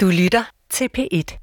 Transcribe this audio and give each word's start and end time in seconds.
Du 0.00 0.06
lytter 0.06 0.50
til 0.70 0.88
P1. 0.98 1.38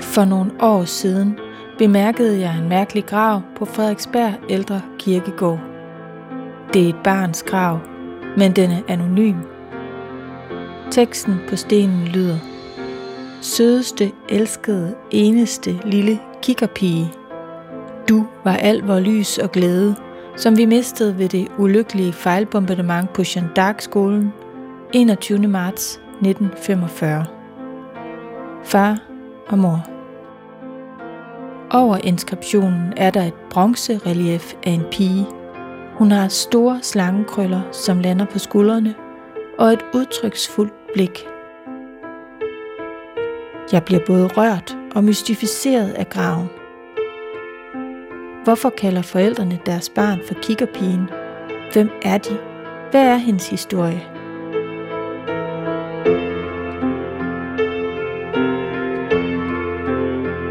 For 0.00 0.24
nogle 0.24 0.50
år 0.60 0.84
siden 0.84 1.38
bemærkede 1.78 2.40
jeg 2.40 2.58
en 2.58 2.68
mærkelig 2.68 3.06
grav 3.06 3.42
på 3.56 3.64
Frederiksberg 3.64 4.34
Ældre 4.48 4.82
Kirkegård. 4.98 5.60
Det 6.72 6.84
er 6.84 6.88
et 6.88 7.02
barns 7.04 7.42
grav, 7.42 7.78
men 8.36 8.56
den 8.56 8.70
er 8.70 8.82
anonym. 8.88 9.36
Teksten 10.90 11.36
på 11.48 11.56
stenen 11.56 12.08
lyder 12.08 12.38
Sødeste, 13.42 14.12
elskede, 14.28 14.94
eneste 15.10 15.80
lille 15.84 16.20
kikkerpige. 16.42 17.12
Du 18.08 18.26
var 18.44 18.56
al 18.56 18.82
vor 18.82 19.00
lys 19.00 19.38
og 19.38 19.52
glæde, 19.52 19.96
som 20.36 20.56
vi 20.56 20.64
mistede 20.64 21.18
ved 21.18 21.28
det 21.28 21.48
ulykkelige 21.58 22.12
fejlbombardement 22.12 23.12
på 23.12 23.22
Jeanne 23.22 23.50
d'Arc-skolen 23.58 24.26
21. 24.92 25.38
marts 25.38 26.00
1945. 26.20 27.26
Far 28.64 28.98
og 29.48 29.58
mor. 29.58 29.86
Over 31.70 31.96
inskriptionen 31.96 32.92
er 32.96 33.10
der 33.10 33.22
et 33.22 33.34
bronzerelief 33.50 34.54
af 34.66 34.70
en 34.70 34.84
pige. 34.90 35.26
Hun 35.94 36.10
har 36.10 36.28
store 36.28 36.78
slangekrøller, 36.82 37.60
som 37.72 38.00
lander 38.00 38.24
på 38.24 38.38
skuldrene, 38.38 38.94
og 39.58 39.72
et 39.72 39.84
udtryksfuldt 39.94 40.72
blik. 40.94 41.26
Jeg 43.72 43.84
bliver 43.84 44.00
både 44.06 44.26
rørt 44.26 44.79
og 44.94 45.04
mystificeret 45.04 45.90
af 45.90 46.08
graven. 46.08 46.48
Hvorfor 48.44 48.70
kalder 48.70 49.02
forældrene 49.02 49.58
deres 49.66 49.88
barn 49.88 50.20
for 50.26 50.34
kikkerpigen? 50.42 51.10
Hvem 51.72 51.90
er 52.02 52.18
de? 52.18 52.38
Hvad 52.90 53.06
er 53.06 53.16
hendes 53.16 53.48
historie? 53.48 54.02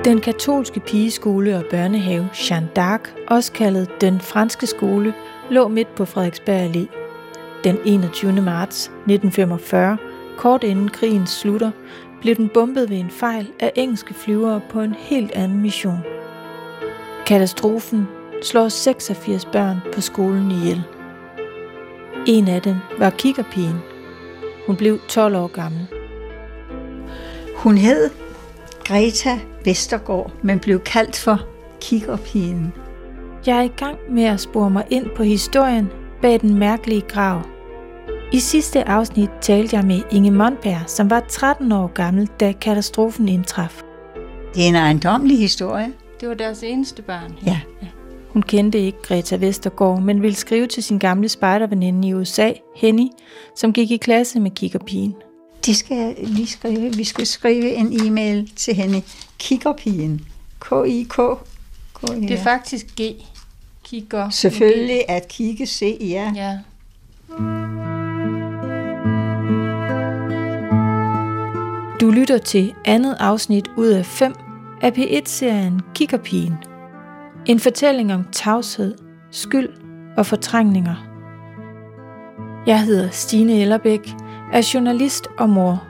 Den 0.06 0.22
katolske 0.22 0.80
pigeskole 0.80 1.58
og 1.58 1.64
børnehave 1.72 2.30
Jeanne 2.50 2.70
d'Arc, 2.80 3.26
også 3.28 3.52
kaldet 3.52 4.02
Den 4.02 4.20
Franske 4.20 4.68
Skole, 4.68 5.14
lå 5.50 5.68
midt 5.68 5.96
på 5.96 6.06
Frederiksberg 6.06 6.70
Allé. 6.70 6.88
Den 7.64 7.78
21. 7.86 8.32
marts 8.42 8.86
1945, 8.86 9.98
kort 10.38 10.64
inden 10.64 10.90
krigen 10.90 11.28
slutter, 11.28 11.72
blev 12.22 12.36
den 12.36 12.50
bombet 12.50 12.90
ved 12.90 12.98
en 12.98 13.10
fejl 13.10 13.52
af 13.60 13.72
engelske 13.76 14.14
flyvere 14.14 14.62
på 14.70 14.82
en 14.82 14.94
helt 14.94 15.32
anden 15.32 15.62
mission. 15.62 16.00
Katastrofen 17.26 18.08
slår 18.44 18.70
86 18.70 19.46
børn 19.46 19.78
på 19.94 20.02
skolen 20.02 20.52
ihjel. 20.52 20.84
En 22.28 22.48
af 22.48 22.62
dem 22.62 22.76
var 22.98 23.10
kikkerpigen. 23.10 23.80
Hun 24.68 24.76
blev 24.76 25.00
12 25.08 25.36
år 25.36 25.48
gammel. 25.48 25.88
Hun 27.56 27.78
hed 27.78 28.10
Greta 28.86 29.40
Vestergaard, 29.66 30.32
men 30.42 30.60
blev 30.60 30.80
kaldt 30.80 31.20
for 31.20 31.40
kikkerpigen. 31.82 32.74
Jeg 33.46 33.58
er 33.58 33.62
i 33.62 33.72
gang 33.78 33.98
med 34.10 34.24
at 34.24 34.40
spore 34.40 34.70
mig 34.70 34.86
ind 34.90 35.06
på 35.16 35.24
historien 35.24 35.90
bag 36.22 36.42
den 36.42 36.60
mærkelige 36.60 37.02
grav. 37.02 37.42
I 38.34 38.40
sidste 38.40 38.88
afsnit 38.88 39.30
talte 39.42 39.76
jeg 39.76 39.86
med 39.86 40.02
Inge 40.12 40.32
Mondberg, 40.32 40.84
som 40.88 41.10
var 41.10 41.20
13 41.30 41.72
år 41.72 41.88
gammel, 41.88 42.30
da 42.40 42.52
katastrofen 42.52 43.30
indtraf. 43.30 43.82
Det 44.56 44.64
er 44.64 44.68
en 44.68 44.76
ejendomlig 44.76 45.38
historie. 45.40 45.94
Det 46.20 46.30
var 46.30 46.34
deres 46.34 46.64
eneste 46.64 47.02
barn. 47.02 47.38
Ja. 47.46 47.60
Hun 48.30 48.42
kendte 48.42 48.80
ikke 48.80 49.02
Greta 49.02 49.36
Vestergaard, 49.36 50.02
men 50.02 50.22
ville 50.22 50.36
skrive 50.36 50.68
til 50.68 50.84
sin 50.84 51.00
gamle 51.00 51.30
spejderveninde 51.30 52.08
i 52.08 52.14
USA, 52.14 52.52
Henny, 52.76 53.08
som 53.56 53.74
gik 53.74 53.92
i 53.92 53.98
klasse 53.98 54.40
med 54.40 54.52
kikkerpigen. 54.52 55.16
Det 55.66 55.76
skal 55.76 55.98
jeg 55.98 56.16
lige 56.20 56.48
skrive. 56.48 56.96
Vi 56.96 57.04
skal 57.04 57.26
skrive 57.26 57.74
en 57.74 58.02
e-mail 58.02 58.52
til 58.56 58.74
hende. 58.76 59.02
Kikkerpigen. 59.38 60.22
K-I-K. 60.60 61.18
Det 62.02 62.32
er 62.32 62.44
faktisk 62.44 62.86
G. 63.02 63.02
Kigger. 63.84 64.30
Selvfølgelig 64.30 65.10
at 65.10 65.28
kigge, 65.28 65.68
se, 65.68 65.98
ja. 66.02 66.34
Ja. 66.36 66.58
Du 72.02 72.10
lytter 72.10 72.38
til 72.38 72.74
andet 72.86 73.18
afsnit 73.20 73.72
ud 73.78 73.88
af 73.88 74.06
5 74.06 74.34
af 74.82 74.92
P1-serien 74.92 75.82
Kikkerpigen. 75.96 76.54
En 77.46 77.60
fortælling 77.60 78.14
om 78.14 78.26
tavshed, 78.32 78.96
skyld 79.32 79.70
og 80.18 80.26
fortrængninger. 80.26 80.96
Jeg 82.68 82.84
hedder 82.84 83.10
Stine 83.10 83.62
Ellerbæk, 83.62 84.10
er 84.54 84.72
journalist 84.74 85.28
og 85.38 85.50
mor. 85.50 85.84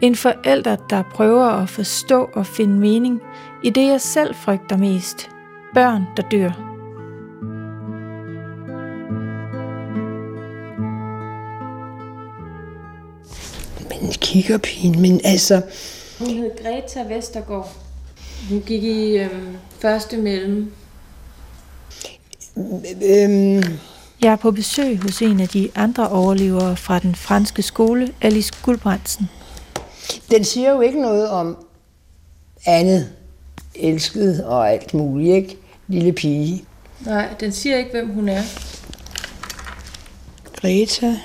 En 0.00 0.16
forælder, 0.16 0.76
der 0.76 1.02
prøver 1.02 1.46
at 1.46 1.68
forstå 1.68 2.30
og 2.34 2.46
finde 2.46 2.78
mening 2.78 3.20
i 3.62 3.70
det, 3.70 3.86
jeg 3.86 4.00
selv 4.00 4.34
frygter 4.34 4.76
mest. 4.76 5.30
Børn, 5.74 6.06
der 6.16 6.22
dør. 6.22 6.69
Men 14.10 14.16
kikkerpigen, 14.20 15.00
men 15.02 15.20
altså... 15.24 15.62
Hun 16.18 16.28
hed 16.28 16.50
Greta 16.62 17.14
Vestergaard. 17.14 17.72
Hun 18.48 18.62
gik 18.66 18.82
i 18.82 19.18
øhm, 19.18 19.56
første 19.80 20.16
mellem. 20.16 20.72
Øhm, 23.02 23.62
Jeg 24.22 24.32
er 24.32 24.36
på 24.36 24.50
besøg 24.50 24.98
hos 25.02 25.22
en 25.22 25.40
af 25.40 25.48
de 25.48 25.70
andre 25.74 26.08
overlevere 26.08 26.76
fra 26.76 26.98
den 26.98 27.14
franske 27.14 27.62
skole, 27.62 28.08
Alice 28.20 28.52
Guldbrandsen. 28.62 29.28
den 30.30 30.44
siger 30.44 30.70
jo 30.70 30.80
ikke 30.80 31.00
noget 31.02 31.28
om 31.30 31.56
andet 32.66 33.08
elsket 33.74 34.44
og 34.44 34.72
alt 34.72 34.94
muligt, 34.94 35.34
ikke? 35.36 35.56
Lille 35.88 36.12
pige. 36.12 36.64
Nej, 37.06 37.28
den 37.40 37.52
siger 37.52 37.76
ikke, 37.76 37.90
hvem 37.90 38.10
hun 38.10 38.28
er. 38.28 38.42
Greta. 40.60 41.16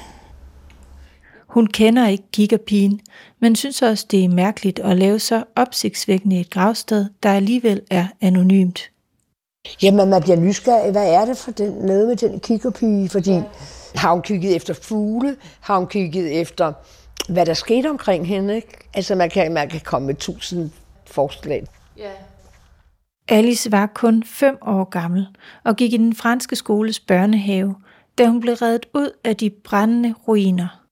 Hun 1.56 1.68
kender 1.68 2.08
ikke 2.08 2.24
kikkerpigen, 2.34 3.02
men 3.40 3.56
synes 3.56 3.82
også, 3.82 4.06
det 4.12 4.24
er 4.24 4.30
mærkeligt 4.30 4.80
at 4.80 4.98
lave 4.98 5.20
så 5.20 5.44
opsigtsvækkende 5.56 6.40
et 6.40 6.50
gravsted, 6.50 7.06
der 7.24 7.34
alligevel 7.34 7.82
er 7.92 8.08
anonymt. 8.22 8.92
Jamen, 9.84 10.10
man 10.10 10.22
bliver 10.22 10.38
nysgerrig. 10.38 10.92
Hvad 10.92 11.14
er 11.14 11.26
det 11.26 11.38
for 11.38 11.52
den, 11.52 11.72
noget 11.72 12.08
med 12.08 12.16
den 12.16 12.40
kikkerpige? 12.40 13.10
Fordi 13.10 13.32
ja. 13.32 13.44
har 13.96 14.14
hun 14.14 14.22
kigget 14.22 14.56
efter 14.56 14.74
fugle? 14.74 15.36
Har 15.60 15.78
hun 15.78 15.88
kigget 15.88 16.42
efter, 16.42 16.74
hvad 17.30 17.46
der 17.46 17.54
skete 17.54 17.90
omkring 17.90 18.28
hende? 18.28 18.56
Ikke? 18.56 18.90
Altså, 18.94 19.16
man 19.16 19.30
kan, 19.30 19.54
man 19.54 19.70
kan 19.70 19.82
komme 19.82 20.06
med 20.06 20.16
tusind 20.16 20.72
forslag. 21.06 21.66
Ja. 21.98 22.12
Alice 23.28 23.72
var 23.72 23.86
kun 23.86 24.24
fem 24.24 24.58
år 24.62 24.84
gammel 24.84 25.28
og 25.64 25.76
gik 25.76 25.94
i 25.94 25.98
den 25.98 26.16
franske 26.16 26.56
skoles 26.56 27.00
børnehave, 27.00 27.76
da 28.18 28.28
hun 28.28 28.42
blev 28.42 28.54
reddet 28.54 28.86
ud 28.94 29.10
af 29.24 29.36
de 29.36 29.50
brændende 29.50 30.14
ruiner. 30.28 30.85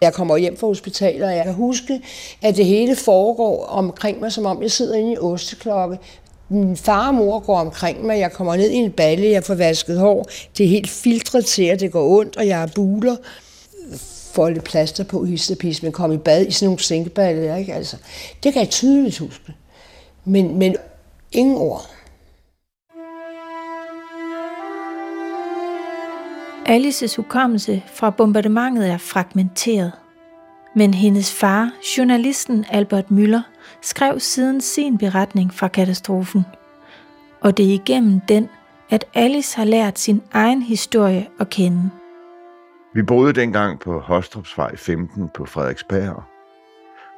Jeg 0.00 0.12
kommer 0.12 0.36
hjem 0.36 0.56
fra 0.56 0.66
hospitalet, 0.66 1.28
og 1.28 1.36
jeg 1.36 1.44
kan 1.44 1.54
huske, 1.54 2.00
at 2.42 2.56
det 2.56 2.66
hele 2.66 2.96
foregår 2.96 3.64
omkring 3.64 4.20
mig, 4.20 4.32
som 4.32 4.46
om 4.46 4.62
jeg 4.62 4.70
sidder 4.70 4.94
inde 4.94 5.12
i 5.12 5.18
osteklokke. 5.18 5.98
Min 6.48 6.76
far 6.76 7.08
og 7.08 7.14
mor 7.14 7.38
går 7.38 7.58
omkring 7.58 8.06
mig, 8.06 8.18
jeg 8.18 8.32
kommer 8.32 8.56
ned 8.56 8.70
i 8.70 8.74
en 8.74 8.90
balle, 8.90 9.30
jeg 9.30 9.44
får 9.44 9.54
vasket 9.54 9.98
hår. 9.98 10.28
Det 10.58 10.64
er 10.64 10.68
helt 10.68 10.90
filtret 10.90 11.46
til, 11.46 11.62
at 11.62 11.80
det 11.80 11.92
går 11.92 12.18
ondt, 12.18 12.36
og 12.36 12.46
jeg 12.46 12.58
har 12.58 12.70
buler. 12.74 13.16
Får 14.32 14.48
lidt 14.48 14.64
plaster 14.64 15.04
på 15.04 15.24
histepis, 15.24 15.82
men 15.82 15.92
kom 15.92 16.12
i 16.12 16.16
bad 16.16 16.46
i 16.46 16.50
sådan 16.50 16.66
nogle 16.66 16.82
sænkeballer, 16.82 17.56
ikke? 17.56 17.74
Altså, 17.74 17.96
det 18.42 18.52
kan 18.52 18.62
jeg 18.62 18.70
tydeligt 18.70 19.18
huske. 19.18 19.52
Men, 20.24 20.58
men 20.58 20.76
ingen 21.32 21.56
ord. 21.56 21.86
Alices 26.66 27.16
hukommelse 27.16 27.82
fra 27.86 28.10
bombardementet 28.10 28.90
er 28.90 28.98
fragmenteret. 28.98 29.92
Men 30.76 30.94
hendes 30.94 31.34
far, 31.40 31.70
journalisten 31.98 32.64
Albert 32.70 33.10
Müller, 33.10 33.40
skrev 33.82 34.20
siden 34.20 34.60
sin 34.60 34.98
beretning 34.98 35.54
fra 35.54 35.68
katastrofen. 35.68 36.44
Og 37.40 37.56
det 37.56 37.66
er 37.66 37.74
igennem 37.74 38.20
den, 38.20 38.48
at 38.90 39.04
Alice 39.14 39.56
har 39.56 39.64
lært 39.64 39.98
sin 39.98 40.22
egen 40.32 40.62
historie 40.62 41.26
at 41.40 41.50
kende. 41.50 41.90
Vi 42.94 43.02
boede 43.02 43.32
dengang 43.32 43.80
på 43.80 44.00
Hostrupsvej 44.00 44.76
15 44.76 45.28
på 45.34 45.46
Frederiksberg. 45.46 46.22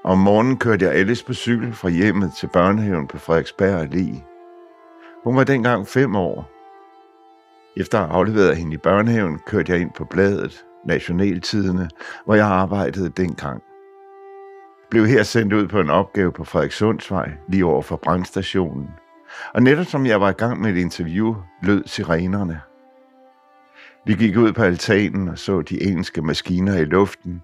Om 0.05 0.19
morgenen 0.19 0.57
kørte 0.57 0.85
jeg 0.85 0.95
Alice 0.95 1.25
på 1.25 1.35
cykel 1.35 1.73
fra 1.73 1.89
hjemmet 1.89 2.33
til 2.41 2.49
børnehaven 2.53 3.07
på 3.07 3.19
Frederiksberg 3.19 3.83
Allé. 3.83 4.23
Hun 5.25 5.37
var 5.37 5.45
dengang 5.45 5.87
fem 5.87 6.17
år. 6.17 6.56
Efter 7.77 7.99
at 7.99 8.07
have 8.07 8.17
afleveret 8.17 8.57
hende 8.57 8.75
i 8.75 8.77
børnehaven, 8.77 9.39
kørte 9.47 9.73
jeg 9.73 9.81
ind 9.81 9.91
på 9.97 10.05
bladet, 10.05 10.65
Nationaltidene, 10.87 11.89
hvor 12.25 12.35
jeg 12.35 12.47
arbejdede 12.47 13.09
dengang. 13.09 13.63
Blev 14.91 15.07
her 15.07 15.23
sendt 15.23 15.53
ud 15.53 15.69
på 15.69 15.81
en 15.81 15.91
opgave 15.91 16.33
på 16.33 16.45
Frederikssundsvej, 16.45 17.33
lige 17.49 17.65
over 17.65 17.83
for 17.83 17.97
brandstationen. 17.97 18.89
Og 19.55 19.63
netop 19.63 19.87
som 19.87 20.07
jeg 20.07 20.21
var 20.21 20.31
i 20.31 20.33
gang 20.33 20.61
med 20.61 20.71
et 20.71 20.77
interview, 20.77 21.37
lød 21.63 21.83
sirenerne. 21.87 22.61
Vi 24.07 24.15
gik 24.15 24.37
ud 24.37 24.53
på 24.53 24.63
altanen 24.63 25.29
og 25.29 25.39
så 25.39 25.63
de 25.63 25.83
engelske 25.83 26.23
maskiner 26.23 26.79
i 26.79 26.85
luften. 26.85 27.43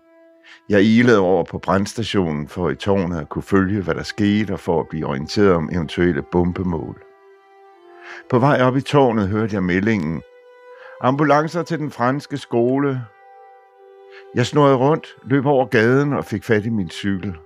Jeg 0.68 0.82
ilede 0.82 1.18
over 1.18 1.44
på 1.44 1.58
brandstationen 1.58 2.48
for 2.48 2.70
i 2.70 2.74
tårnet 2.74 3.20
at 3.20 3.28
kunne 3.28 3.42
følge, 3.42 3.82
hvad 3.82 3.94
der 3.94 4.02
skete 4.02 4.52
og 4.52 4.60
for 4.60 4.80
at 4.80 4.88
blive 4.88 5.06
orienteret 5.06 5.52
om 5.52 5.68
eventuelle 5.72 6.22
bombemål. 6.32 7.11
På 8.30 8.38
vej 8.38 8.62
op 8.62 8.76
i 8.76 8.80
tårnet 8.80 9.28
hørte 9.28 9.54
jeg 9.54 9.62
meldingen. 9.62 10.22
Ambulancer 11.00 11.62
til 11.62 11.78
den 11.78 11.90
franske 11.90 12.36
skole. 12.36 13.06
Jeg 14.34 14.46
snurrede 14.46 14.76
rundt, 14.76 15.06
løb 15.24 15.46
over 15.46 15.66
gaden 15.66 16.12
og 16.12 16.24
fik 16.24 16.44
fat 16.44 16.66
i 16.66 16.70
min 16.70 16.90
cykel. 16.90 17.36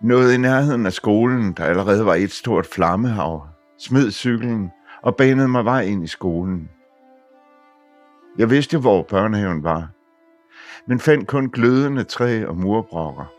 Nåede 0.00 0.34
i 0.34 0.38
nærheden 0.38 0.86
af 0.86 0.92
skolen, 0.92 1.52
der 1.52 1.64
allerede 1.64 2.06
var 2.06 2.14
et 2.14 2.32
stort 2.32 2.66
flammehav, 2.66 3.46
smed 3.78 4.10
cyklen 4.10 4.70
og 5.02 5.16
banede 5.16 5.48
mig 5.48 5.64
vej 5.64 5.80
ind 5.80 6.04
i 6.04 6.06
skolen. 6.06 6.70
Jeg 8.38 8.50
vidste, 8.50 8.78
hvor 8.78 9.02
børnehaven 9.02 9.64
var, 9.64 9.88
men 10.86 11.00
fandt 11.00 11.28
kun 11.28 11.50
glødende 11.50 12.04
træ 12.04 12.44
og 12.44 12.56
murbrokker. 12.56 13.37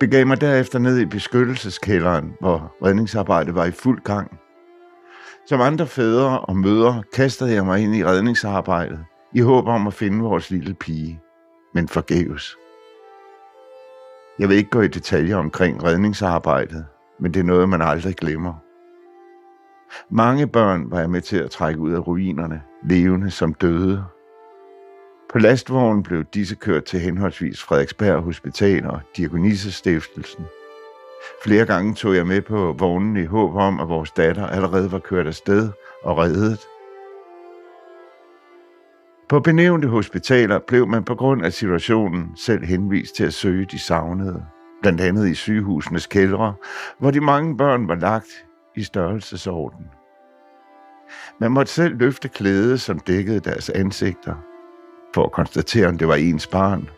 Begav 0.00 0.26
mig 0.26 0.40
derefter 0.40 0.78
ned 0.78 0.98
i 0.98 1.04
beskyttelseskælderen, 1.04 2.32
hvor 2.40 2.74
redningsarbejdet 2.84 3.54
var 3.54 3.64
i 3.64 3.70
fuld 3.70 4.00
gang. 4.02 4.38
Som 5.46 5.60
andre 5.60 5.86
fædre 5.86 6.40
og 6.40 6.56
mødre 6.56 7.02
kastede 7.14 7.52
jeg 7.52 7.64
mig 7.64 7.80
ind 7.80 7.94
i 7.94 8.04
redningsarbejdet 8.04 9.04
i 9.34 9.40
håb 9.40 9.66
om 9.66 9.86
at 9.86 9.94
finde 9.94 10.20
vores 10.20 10.50
lille 10.50 10.74
pige, 10.74 11.20
men 11.74 11.88
forgæves. 11.88 12.56
Jeg 14.38 14.48
vil 14.48 14.56
ikke 14.56 14.70
gå 14.70 14.80
i 14.80 14.88
detaljer 14.88 15.36
omkring 15.36 15.84
redningsarbejdet, 15.84 16.86
men 17.20 17.34
det 17.34 17.40
er 17.40 17.44
noget, 17.44 17.68
man 17.68 17.82
aldrig 17.82 18.16
glemmer. 18.16 18.54
Mange 20.10 20.46
børn 20.46 20.90
var 20.90 21.00
jeg 21.00 21.10
med 21.10 21.20
til 21.20 21.36
at 21.36 21.50
trække 21.50 21.80
ud 21.80 21.92
af 21.92 22.06
ruinerne, 22.06 22.62
levende 22.84 23.30
som 23.30 23.54
døde. 23.54 24.04
På 25.32 25.38
lastvognen 25.38 26.02
blev 26.02 26.24
disse 26.24 26.54
kørt 26.54 26.84
til 26.84 27.00
henholdsvis 27.00 27.62
Frederiksberg 27.62 28.22
Hospital 28.22 28.86
og 28.86 29.00
Diakonisestiftelsen. 29.16 30.44
Flere 31.44 31.66
gange 31.66 31.94
tog 31.94 32.14
jeg 32.14 32.26
med 32.26 32.42
på 32.42 32.74
vognen 32.78 33.16
i 33.16 33.24
håb 33.24 33.54
om, 33.54 33.80
at 33.80 33.88
vores 33.88 34.10
datter 34.10 34.46
allerede 34.46 34.92
var 34.92 34.98
kørt 34.98 35.26
afsted 35.26 35.70
og 36.02 36.18
reddet. 36.18 36.60
På 39.28 39.40
benævnte 39.40 39.88
hospitaler 39.88 40.58
blev 40.58 40.86
man 40.86 41.04
på 41.04 41.14
grund 41.14 41.44
af 41.44 41.52
situationen 41.52 42.36
selv 42.36 42.64
henvist 42.64 43.14
til 43.14 43.24
at 43.24 43.34
søge 43.34 43.66
de 43.70 43.78
savnede, 43.78 44.44
blandt 44.82 45.00
andet 45.00 45.28
i 45.28 45.34
sygehusenes 45.34 46.06
kældre, 46.06 46.54
hvor 46.98 47.10
de 47.10 47.20
mange 47.20 47.56
børn 47.56 47.88
var 47.88 47.94
lagt 47.94 48.46
i 48.76 48.82
størrelsesorden. 48.82 49.86
Man 51.40 51.52
måtte 51.52 51.72
selv 51.72 51.98
løfte 51.98 52.28
klæde, 52.28 52.78
som 52.78 52.98
dækkede 52.98 53.40
deres 53.40 53.70
ansigter, 53.70 54.34
for 55.16 55.24
at 55.24 55.32
konstatere, 55.32 55.86
om 55.86 55.98
det 55.98 56.08
var 56.08 56.14
ens 56.14 56.46
barn. 56.46 56.88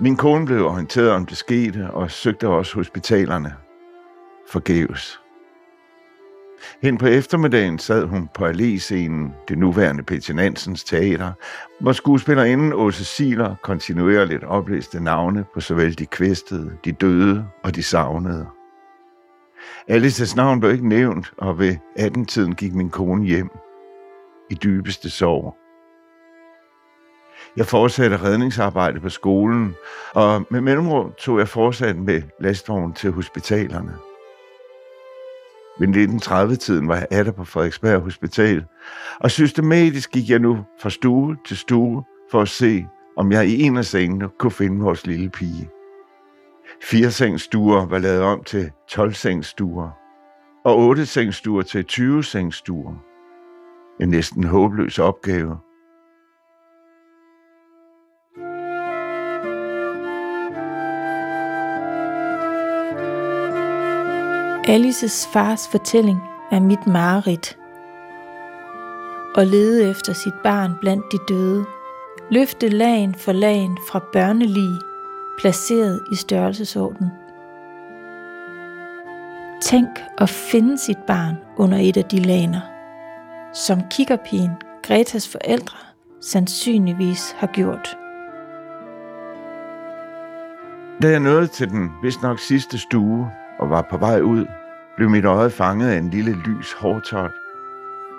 Min 0.00 0.16
kone 0.16 0.46
blev 0.46 0.66
orienteret 0.66 1.10
om 1.10 1.26
det 1.26 1.36
skete 1.36 1.90
og 1.90 2.10
søgte 2.10 2.48
også 2.48 2.74
hospitalerne. 2.74 3.54
Forgæves. 4.48 5.20
Hen 6.82 6.98
på 6.98 7.06
eftermiddagen 7.06 7.78
sad 7.78 8.04
hun 8.04 8.28
på 8.34 8.46
alléscenen, 8.46 9.32
det 9.48 9.58
nuværende 9.58 10.02
Peter 10.02 10.34
Nansens 10.34 10.84
teater, 10.84 11.32
hvor 11.80 11.92
skuespillerinden 11.92 12.72
Åse 12.72 13.04
Siler 13.04 13.54
kontinuerligt 13.62 14.44
oplæste 14.44 15.00
navne 15.00 15.44
på 15.54 15.60
såvel 15.60 15.98
de 15.98 16.06
kvæstede, 16.06 16.72
de 16.84 16.92
døde 16.92 17.46
og 17.64 17.74
de 17.74 17.82
savnede. 17.82 18.46
Alices 19.88 20.36
navn 20.36 20.60
blev 20.60 20.72
ikke 20.72 20.88
nævnt, 20.88 21.32
og 21.38 21.58
ved 21.58 21.76
18-tiden 21.98 22.54
gik 22.54 22.74
min 22.74 22.90
kone 22.90 23.26
hjem 23.26 23.50
i 24.50 24.54
dybeste 24.54 25.10
sorg. 25.10 25.56
Jeg 27.56 27.66
fortsatte 27.66 28.16
redningsarbejde 28.22 29.00
på 29.00 29.08
skolen, 29.08 29.74
og 30.14 30.46
med 30.50 30.60
mellemrum 30.60 31.12
tog 31.18 31.38
jeg 31.38 31.48
fortsat 31.48 31.96
med 31.96 32.22
lastvognen 32.40 32.92
til 32.92 33.12
hospitalerne. 33.12 33.92
Ved 35.78 35.88
1930-tiden 35.88 36.88
var 36.88 36.96
jeg 36.96 37.06
atter 37.10 37.32
på 37.32 37.44
Frederiksberg 37.44 38.00
Hospital, 38.00 38.64
og 39.20 39.30
systematisk 39.30 40.10
gik 40.10 40.30
jeg 40.30 40.38
nu 40.38 40.58
fra 40.80 40.90
stue 40.90 41.36
til 41.46 41.56
stue 41.56 42.04
for 42.30 42.40
at 42.40 42.48
se, 42.48 42.86
om 43.16 43.32
jeg 43.32 43.48
i 43.48 43.62
en 43.62 43.76
af 43.76 43.84
sengene 43.84 44.28
kunne 44.38 44.50
finde 44.50 44.80
vores 44.82 45.06
lille 45.06 45.30
pige. 45.30 45.70
Fire 46.82 47.10
sengstuer 47.10 47.86
var 47.86 47.98
lavet 47.98 48.22
om 48.22 48.44
til 48.44 48.70
12 48.88 49.12
sengstuer, 49.12 49.90
og 50.64 50.78
otte 50.78 51.06
sengstuer 51.06 51.62
til 51.62 51.84
20 51.84 52.24
sengstuer. 52.24 52.94
En 54.00 54.08
næsten 54.08 54.44
håbløs 54.44 54.98
opgave. 54.98 55.58
Alices 64.68 65.26
fars 65.32 65.68
fortælling 65.68 66.20
er 66.50 66.60
mit 66.60 66.86
mareridt. 66.86 67.58
Og 69.34 69.46
lede 69.46 69.90
efter 69.90 70.12
sit 70.12 70.34
barn 70.44 70.72
blandt 70.80 71.12
de 71.12 71.18
døde. 71.28 71.64
Løfte 72.30 72.68
lagen 72.68 73.14
for 73.14 73.32
lagen 73.32 73.78
fra 73.88 74.04
børnelig, 74.12 74.80
placeret 75.38 76.00
i 76.12 76.14
størrelsesorden. 76.14 77.06
Tænk 79.62 79.88
at 80.18 80.28
finde 80.28 80.78
sit 80.78 80.98
barn 81.06 81.36
under 81.56 81.78
et 81.78 81.96
af 81.96 82.04
de 82.04 82.18
laner, 82.18 82.60
som 83.52 83.80
kikkerpigen 83.90 84.50
Gretas 84.82 85.28
forældre 85.28 85.78
sandsynligvis 86.20 87.34
har 87.38 87.46
gjort. 87.46 87.96
Da 91.02 91.08
jeg 91.08 91.20
nåede 91.20 91.46
til 91.46 91.68
den 91.68 91.90
vist 92.02 92.22
nok 92.22 92.38
sidste 92.38 92.78
stue, 92.78 93.30
og 93.58 93.70
var 93.70 93.86
på 93.90 93.96
vej 93.96 94.20
ud, 94.20 94.46
blev 94.96 95.10
mit 95.10 95.24
øje 95.24 95.50
fanget 95.50 95.88
af 95.88 95.98
en 95.98 96.10
lille 96.10 96.32
lys 96.32 96.72
hårtot, 96.72 97.30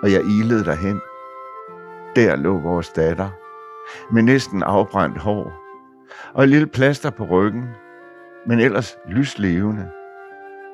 og 0.02 0.12
jeg 0.12 0.24
ilede 0.24 0.64
derhen. 0.64 1.00
Der 2.16 2.36
lå 2.36 2.58
vores 2.58 2.88
datter, 2.88 3.28
med 4.12 4.22
næsten 4.22 4.62
afbrændt 4.62 5.18
hår, 5.18 5.52
og 6.34 6.42
et 6.42 6.48
lille 6.48 6.66
plaster 6.66 7.10
på 7.10 7.24
ryggen, 7.24 7.64
men 8.46 8.60
ellers 8.60 8.96
lyslevende. 9.08 9.90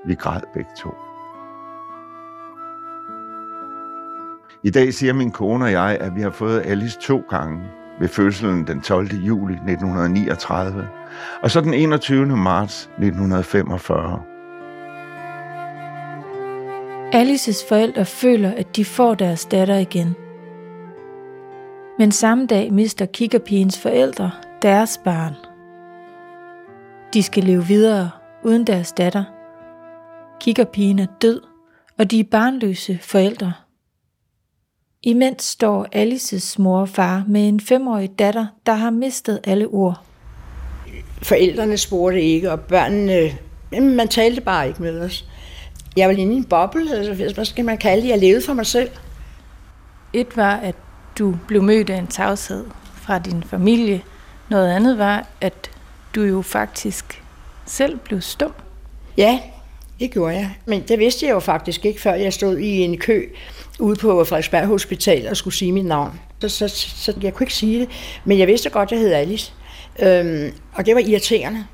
Vi 0.07 0.15
græd 0.15 0.41
begge 0.55 0.71
to. 0.79 0.95
I 4.63 4.71
dag 4.71 4.95
siger 4.95 5.13
min 5.13 5.31
kone 5.31 5.65
og 5.65 5.73
jeg, 5.73 5.99
at 6.01 6.17
vi 6.17 6.21
har 6.21 6.31
fået 6.31 6.63
Alice 6.67 6.99
to 7.01 7.25
gange 7.31 7.63
ved 8.01 8.09
fødslen 8.09 8.67
den 8.67 8.81
12. 8.81 9.07
juli 9.07 9.55
1939, 9.55 10.89
og 11.43 11.51
så 11.51 11.61
den 11.61 11.75
21. 11.75 12.27
marts 12.37 12.83
1945. 12.83 14.34
Alices 17.15 17.65
forældre 17.69 18.05
føler, 18.05 18.51
at 18.51 18.77
de 18.77 18.85
får 18.85 19.15
deres 19.15 19.45
datter 19.45 19.77
igen. 19.77 20.17
Men 21.99 22.13
samme 22.13 22.47
dag 22.47 22.73
mister 22.73 23.07
kikkerpigens 23.07 23.79
forældre 23.79 24.31
deres 24.63 25.01
barn. 25.05 25.35
De 27.13 27.23
skal 27.23 27.45
leve 27.45 27.67
videre 27.67 28.11
uden 28.45 28.67
deres 28.67 28.93
datter. 28.93 29.25
Kikkerpigen 30.41 30.99
er 30.99 31.07
død, 31.23 31.41
og 31.99 32.11
de 32.11 32.21
er 32.21 32.25
barnløse 32.31 32.99
forældre. 33.03 33.53
Imens 35.03 35.43
står 35.43 35.87
Alices 35.93 36.59
mor 36.59 36.81
og 36.81 36.89
far 36.89 37.25
med 37.29 37.49
en 37.49 37.61
femårig 37.61 38.19
datter, 38.19 38.47
der 38.67 38.75
har 38.75 38.91
mistet 38.91 39.41
alle 39.45 39.67
ord. 39.67 40.05
Forældrene 41.23 41.77
spurgte 41.77 42.23
ikke, 42.23 42.53
og 42.53 42.61
børnene, 42.61 43.31
man 43.81 44.09
talte 44.09 44.41
bare 44.41 44.69
ikke 44.69 44.83
med 44.83 45.01
os. 45.01 45.25
Jeg 45.97 46.09
var 46.09 46.15
inde 46.15 46.35
i 46.35 46.37
en 46.37 46.45
boble, 46.45 46.97
altså, 46.97 47.35
hvad 47.35 47.45
skal 47.45 47.65
man 47.65 47.79
kalde 47.79 48.03
det? 48.03 48.09
Jeg 48.09 48.19
levede 48.19 48.47
for 48.47 48.53
mig 48.53 48.67
selv. 48.67 48.91
Et 50.13 50.37
var, 50.37 50.57
at 50.57 50.75
du 51.19 51.37
blev 51.49 51.63
mødt 51.63 51.91
af 51.91 51.97
en 51.97 52.07
tavshed 52.07 52.65
fra 52.95 53.19
din 53.19 53.43
familie. 53.43 54.03
Noget 54.51 54.73
andet 54.73 54.99
var, 54.99 55.27
at 55.41 55.71
du 56.15 56.23
jo 56.23 56.43
faktisk 56.43 57.23
selv 57.67 57.99
blev 57.99 58.21
stum. 58.21 58.53
Ja, 59.17 59.41
det 60.01 60.11
gjorde 60.11 60.35
jeg. 60.35 60.51
Men 60.67 60.83
det 60.89 60.99
vidste 60.99 61.27
jeg 61.27 61.33
jo 61.33 61.41
faktisk 61.41 61.85
ikke, 61.87 62.01
før 62.01 62.15
jeg 62.15 62.33
stod 62.33 62.59
i 62.59 62.71
en 62.81 62.99
kø 62.99 63.29
ude 63.79 63.97
på 63.97 64.25
Frederiksberg 64.25 64.67
Hospital 64.67 65.29
og 65.29 65.37
skulle 65.37 65.55
sige 65.55 65.73
mit 65.73 65.85
navn. 65.85 66.21
Så, 66.41 66.49
så, 66.49 66.69
så 66.69 67.15
jeg 67.23 67.35
kunne 67.35 67.45
ikke 67.45 67.55
sige 67.55 67.81
det. 67.81 67.89
Men 68.25 68.39
jeg 68.39 68.47
vidste 68.47 68.71
godt, 68.71 68.93
at 68.93 68.93
jeg 68.93 69.01
hed 69.01 69.13
Alice. 69.13 69.53
Øhm, 69.99 70.53
og 70.75 70.87
det 70.87 70.95
var 70.95 71.01
irriterende. 71.01 71.65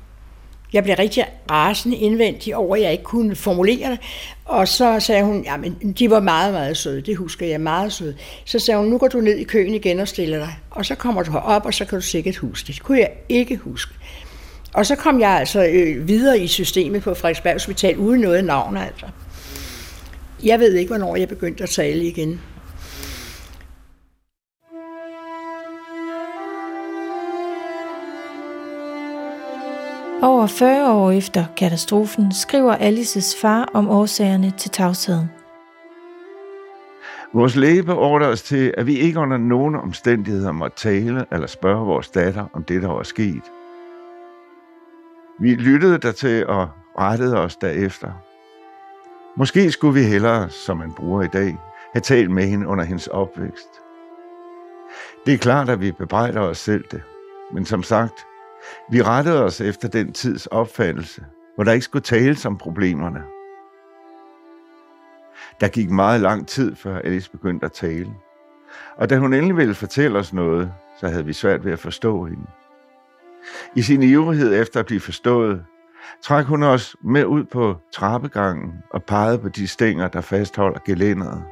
Jeg 0.73 0.83
blev 0.83 0.95
rigtig 0.99 1.25
rasende 1.51 1.97
indvendig 1.97 2.55
over, 2.55 2.75
at 2.75 2.81
jeg 2.81 2.91
ikke 2.91 3.03
kunne 3.03 3.35
formulere 3.35 3.91
det. 3.91 3.99
Og 4.45 4.67
så 4.67 4.99
sagde 4.99 5.23
hun, 5.23 5.43
ja, 5.43 5.57
men 5.57 5.95
de 5.99 6.09
var 6.09 6.19
meget, 6.19 6.53
meget 6.53 6.77
søde. 6.77 7.01
Det 7.01 7.15
husker 7.17 7.45
jeg 7.45 7.61
meget 7.61 7.93
søde. 7.93 8.15
Så 8.45 8.59
sagde 8.59 8.79
hun, 8.79 8.89
nu 8.89 8.97
går 8.97 9.07
du 9.07 9.21
ned 9.21 9.37
i 9.37 9.43
køen 9.43 9.73
igen 9.73 9.99
og 9.99 10.07
stiller 10.07 10.37
dig. 10.37 10.53
Og 10.69 10.85
så 10.85 10.95
kommer 10.95 11.23
du 11.23 11.31
herop, 11.31 11.65
og 11.65 11.73
så 11.73 11.85
kan 11.85 11.99
du 11.99 12.05
sikkert 12.05 12.37
huske 12.37 12.67
det. 12.67 12.75
Det 12.75 12.83
kunne 12.83 12.99
jeg 12.99 13.11
ikke 13.29 13.57
huske. 13.57 13.93
Og 14.73 14.85
så 14.85 14.95
kom 14.95 15.19
jeg 15.19 15.29
altså 15.29 15.63
øh, 15.65 16.07
videre 16.07 16.39
i 16.39 16.47
systemet 16.47 17.01
på 17.01 17.13
Frederiksberg 17.13 17.53
Hospital 17.53 17.97
uden 17.97 18.21
noget 18.21 18.45
navn 18.45 18.77
altså. 18.77 19.05
Jeg 20.43 20.59
ved 20.59 20.73
ikke, 20.73 20.89
hvornår 20.89 21.15
jeg 21.15 21.27
begyndte 21.27 21.63
at 21.63 21.69
tale 21.69 22.05
igen. 22.05 22.41
Over 30.23 30.47
40 30.47 30.93
år 30.93 31.11
efter 31.11 31.45
katastrofen 31.57 32.33
skriver 32.33 32.75
Alices 32.75 33.35
far 33.41 33.69
om 33.73 33.89
årsagerne 33.89 34.51
til 34.57 34.71
tavsheden. 34.71 35.31
Vores 37.33 37.55
læge 37.55 37.83
beordrer 37.83 38.27
os 38.27 38.41
til, 38.41 38.73
at 38.77 38.87
vi 38.87 38.95
ikke 38.95 39.19
under 39.19 39.37
nogen 39.37 39.75
omstændigheder 39.75 40.51
må 40.51 40.67
tale 40.67 41.25
eller 41.31 41.47
spørge 41.47 41.85
vores 41.85 42.09
datter 42.09 42.45
om 42.53 42.63
det, 42.63 42.81
der 42.81 42.87
var 42.87 43.03
sket. 43.03 43.43
Vi 45.39 45.55
lyttede 45.55 45.97
dertil 45.97 46.47
og 46.47 46.69
rettede 46.99 47.37
os 47.37 47.55
derefter. 47.55 48.11
Måske 49.37 49.71
skulle 49.71 49.93
vi 49.93 50.05
hellere, 50.05 50.49
som 50.49 50.77
man 50.77 50.93
bruger 50.93 51.21
i 51.21 51.27
dag, 51.33 51.57
have 51.93 52.01
talt 52.01 52.31
med 52.31 52.43
hende 52.43 52.67
under 52.67 52.83
hendes 52.83 53.07
opvækst. 53.07 53.69
Det 55.25 55.33
er 55.33 55.37
klart, 55.37 55.69
at 55.69 55.81
vi 55.81 55.91
bebrejder 55.91 56.41
os 56.41 56.57
selv 56.57 56.83
det, 56.91 57.01
men 57.53 57.65
som 57.65 57.83
sagt, 57.83 58.25
vi 58.91 59.01
rettede 59.01 59.43
os 59.43 59.61
efter 59.61 59.87
den 59.87 60.13
tids 60.13 60.47
opfattelse, 60.47 61.25
hvor 61.55 61.63
der 61.63 61.71
ikke 61.71 61.83
skulle 61.83 62.03
tales 62.03 62.45
om 62.45 62.57
problemerne. 62.57 63.23
Der 65.61 65.67
gik 65.67 65.89
meget 65.89 66.21
lang 66.21 66.47
tid, 66.47 66.75
før 66.75 66.99
Alice 66.99 67.31
begyndte 67.31 67.65
at 67.65 67.71
tale. 67.71 68.13
Og 68.97 69.09
da 69.09 69.17
hun 69.17 69.33
endelig 69.33 69.57
ville 69.57 69.73
fortælle 69.73 70.19
os 70.19 70.33
noget, 70.33 70.73
så 70.99 71.07
havde 71.07 71.25
vi 71.25 71.33
svært 71.33 71.65
ved 71.65 71.71
at 71.71 71.79
forstå 71.79 72.25
hende. 72.25 72.45
I 73.75 73.81
sin 73.81 74.03
ivrighed 74.03 74.61
efter 74.61 74.79
at 74.79 74.85
blive 74.85 74.99
forstået, 74.99 75.65
trak 76.21 76.45
hun 76.45 76.63
os 76.63 76.95
med 77.03 77.25
ud 77.25 77.43
på 77.43 77.75
trappegangen 77.91 78.73
og 78.89 79.03
pegede 79.03 79.39
på 79.39 79.49
de 79.49 79.67
stænger, 79.67 80.07
der 80.07 80.21
fastholder 80.21 80.79
gelænderet. 80.85 81.43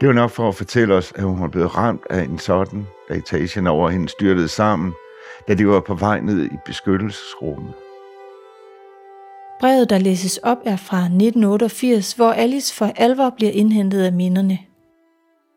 Det 0.00 0.08
var 0.08 0.14
nok 0.14 0.30
for 0.30 0.48
at 0.48 0.54
fortælle 0.54 0.94
os, 0.94 1.12
at 1.16 1.22
hun 1.22 1.40
var 1.40 1.48
blevet 1.48 1.76
ramt 1.76 2.06
af 2.10 2.22
en 2.22 2.38
sådan, 2.38 2.86
da 3.08 3.14
etagen 3.14 3.66
over 3.66 3.90
hende 3.90 4.08
styrtede 4.08 4.48
sammen, 4.48 4.92
da 5.48 5.54
de 5.54 5.66
var 5.66 5.80
på 5.80 5.94
vej 5.94 6.20
ned 6.20 6.44
i 6.44 6.56
beskyttelsesrummet. 6.66 7.72
Brevet, 9.60 9.90
der 9.90 9.98
læses 9.98 10.38
op, 10.38 10.58
er 10.64 10.76
fra 10.76 10.98
1988, 10.98 12.12
hvor 12.12 12.30
Alice 12.30 12.74
for 12.74 12.92
alvor 12.96 13.30
bliver 13.36 13.52
indhentet 13.52 14.02
af 14.02 14.12
minderne. 14.12 14.58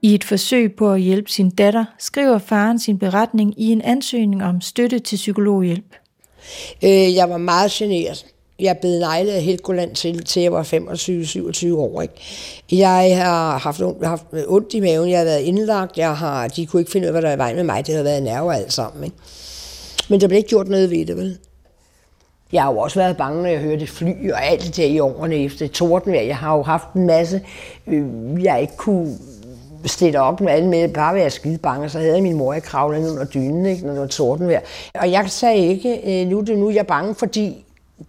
I 0.02 0.16
et 0.16 0.24
forsøg 0.24 0.76
på 0.76 0.92
at 0.92 1.02
hjælpe 1.02 1.32
sin 1.32 1.50
datter, 1.50 1.86
skriver 2.00 2.38
faren 2.38 2.80
sin 2.80 3.00
beretning 3.00 3.54
i 3.62 3.72
en 3.72 3.82
ansøgning 3.82 4.44
om 4.44 4.62
støtte 4.62 5.00
til 5.00 5.16
psykologhjælp. 5.16 5.96
Øh, 6.84 7.16
jeg 7.16 7.30
var 7.30 7.38
meget 7.38 7.72
generet. 7.72 8.26
Jeg 8.60 8.78
blev 8.78 9.00
nejlet 9.00 9.32
af 9.32 9.42
Helgoland 9.42 9.96
til, 9.96 10.26
til 10.26 10.42
jeg 10.42 10.52
var 10.52 10.64
25-27 10.64 11.76
år. 11.76 12.02
Ikke? 12.02 12.14
Jeg 12.72 13.18
har 13.18 13.58
haft 13.58 13.82
ondt, 13.82 14.08
haft 14.08 14.24
ondt 14.48 14.74
i 14.74 14.80
maven, 14.80 15.10
jeg 15.10 15.18
har 15.18 15.26
været 15.26 15.42
indlagt, 15.42 15.98
jeg 15.98 16.18
har, 16.18 16.48
de 16.48 16.66
kunne 16.66 16.82
ikke 16.82 16.92
finde 16.92 17.06
ud 17.06 17.08
af, 17.08 17.14
hvad 17.14 17.22
der 17.22 17.30
er 17.30 17.36
i 17.36 17.38
vejen 17.38 17.56
med 17.56 17.64
mig, 17.64 17.88
det 17.88 17.96
har 17.96 18.04
været 18.04 18.24
nerver 18.24 18.54
alt 18.54 18.74
sammen. 18.74 19.04
Ikke? 19.04 19.16
Men 20.10 20.22
der 20.22 20.28
blev 20.28 20.38
ikke 20.38 20.50
gjort 20.50 20.68
noget 20.68 20.92
ved 20.92 21.06
det, 21.06 21.18
vel? 21.18 21.38
Jeg 22.52 22.64
har 22.64 22.72
jo 22.72 22.78
også 22.78 23.00
været 23.00 23.18
bange, 23.18 23.42
når 23.42 23.50
jeg 23.50 23.60
hørte 23.60 23.88
fly 23.88 24.32
og 24.32 24.46
alt 24.46 24.62
det 24.62 24.78
der 24.78 24.86
i 24.86 25.00
årene 25.00 25.36
efter 25.36 25.68
tordenvejr. 25.68 26.22
Jeg 26.22 26.38
har 26.38 26.56
jo 26.56 26.64
haft 26.64 26.94
en 26.94 27.08
masse, 27.08 27.42
øh, 27.88 28.44
jeg 28.44 28.62
ikke 28.62 28.78
kunne 28.78 29.18
stille 29.86 30.20
op 30.22 30.42
med 30.42 30.52
alle 30.52 30.70
med, 30.70 30.94
bare 30.94 31.16
være 31.16 31.30
skide 31.30 31.58
bange, 31.58 31.90
så 31.90 32.00
havde 32.00 32.14
jeg 32.14 32.24
min 32.24 32.38
mor 32.38 32.54
i 32.54 32.60
kravlen 32.60 33.10
under 33.10 33.26
dynen, 33.26 33.66
ikke, 33.66 33.86
når 33.86 33.92
det 33.92 34.02
var 34.02 34.08
tordenvejr. 34.08 34.62
Og 34.94 35.12
jeg 35.12 35.30
sagde 35.30 35.58
ikke, 35.58 36.22
øh, 36.22 36.28
nu 36.28 36.40
er 36.40 36.44
det 36.44 36.58
nu, 36.58 36.70
jeg 36.70 36.80
er 36.80 36.84
bange, 36.84 37.16
fordi 37.16 37.66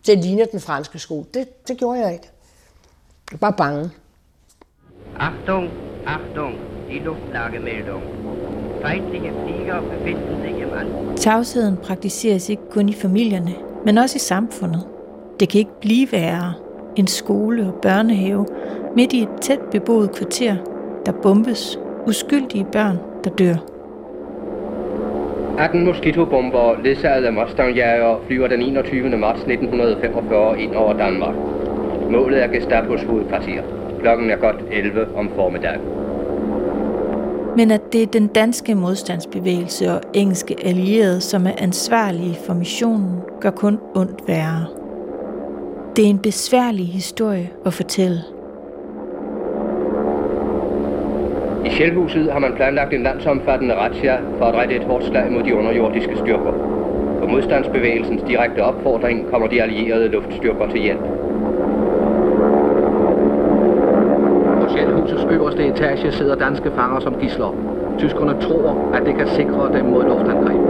det 0.06 0.18
ligner 0.18 0.44
den 0.44 0.60
franske 0.60 0.98
skole. 0.98 1.24
Det, 1.34 1.68
det 1.68 1.76
gjorde 1.76 2.00
jeg 2.00 2.12
ikke. 2.12 2.28
Jeg 3.32 3.38
var 3.40 3.50
bare 3.50 3.56
bange. 3.56 3.90
Achtung, 5.18 5.70
Achtung, 6.06 6.54
die 6.88 6.98
Luftlagemeldung. 6.98 8.23
Feindliche 8.84 9.32
Flieger 9.42 9.80
befinden 9.90 10.36
sich 10.42 10.56
im 10.60 10.72
An. 10.80 10.86
Tavsheden 11.16 11.76
praktiseres 11.76 12.48
ikke 12.48 12.62
kun 12.70 12.88
i 12.88 12.92
familierne, 12.92 13.54
men 13.84 13.98
også 13.98 14.16
i 14.16 14.18
samfundet. 14.32 14.82
Det 15.40 15.48
kan 15.48 15.58
ikke 15.58 15.80
blive 15.80 16.08
værre. 16.12 16.54
En 16.96 17.06
skole 17.06 17.66
og 17.66 17.74
børnehave 17.82 18.46
midt 18.96 19.12
i 19.12 19.22
et 19.22 19.28
tæt 19.42 19.60
beboet 19.72 20.10
kvarter, 20.16 20.56
der 21.06 21.12
bombes. 21.22 21.78
Uskyldige 22.06 22.66
børn, 22.72 22.96
der 23.24 23.30
dør. 23.30 23.56
18 25.58 25.84
Mosquito-bomber 25.84 26.82
ledsaget 26.82 27.24
af 27.24 27.32
Mustang-jager 27.32 28.20
flyver 28.26 28.48
den 28.48 28.62
21. 28.62 29.16
marts 29.16 29.40
1945 29.40 30.60
ind 30.60 30.74
over 30.74 30.92
Danmark. 30.92 31.34
Målet 32.10 32.42
er 32.42 32.48
Gestapos 32.48 33.02
hovedkvarter. 33.02 33.62
Klokken 34.00 34.30
er 34.30 34.36
godt 34.36 34.56
11 34.70 35.06
om 35.16 35.30
formiddagen. 35.36 36.03
Men 37.56 37.70
at 37.70 37.92
det 37.92 38.02
er 38.02 38.06
den 38.06 38.26
danske 38.26 38.74
modstandsbevægelse 38.74 39.92
og 39.92 40.00
engelske 40.14 40.56
allierede, 40.64 41.20
som 41.20 41.46
er 41.46 41.52
ansvarlige 41.58 42.34
for 42.46 42.54
missionen, 42.54 43.20
gør 43.40 43.50
kun 43.50 43.78
ondt 43.94 44.28
værre. 44.28 44.66
Det 45.96 46.04
er 46.04 46.08
en 46.10 46.18
besværlig 46.18 46.86
historie 46.86 47.50
at 47.66 47.74
fortælle. 47.74 48.18
I 51.66 51.70
Sjælhuset 51.70 52.32
har 52.32 52.38
man 52.38 52.52
planlagt 52.56 52.94
en 52.94 53.02
landsomfattende 53.02 53.74
razzia 53.74 54.18
for 54.38 54.44
at 54.44 54.54
rette 54.54 54.76
et 54.76 54.84
hårdt 54.84 55.04
slag 55.04 55.32
mod 55.32 55.42
de 55.42 55.54
underjordiske 55.54 56.16
styrker. 56.16 56.52
På 57.20 57.26
modstandsbevægelsens 57.26 58.22
direkte 58.28 58.64
opfordring 58.64 59.26
kommer 59.30 59.48
de 59.48 59.62
allierede 59.62 60.08
luftstyrker 60.08 60.70
til 60.70 60.80
hjælp. 60.80 61.13
Husets 65.04 65.24
øverste 65.30 65.66
etage 65.66 66.12
sidder 66.12 66.34
danske 66.34 66.70
fanger 66.76 67.00
som 67.00 67.14
gisler. 67.20 67.54
Tyskerne 67.98 68.40
tror, 68.40 68.90
at 68.94 69.06
det 69.06 69.16
kan 69.16 69.28
sikre 69.28 69.72
dem 69.72 69.86
mod 69.86 70.04
luftangreb. 70.04 70.60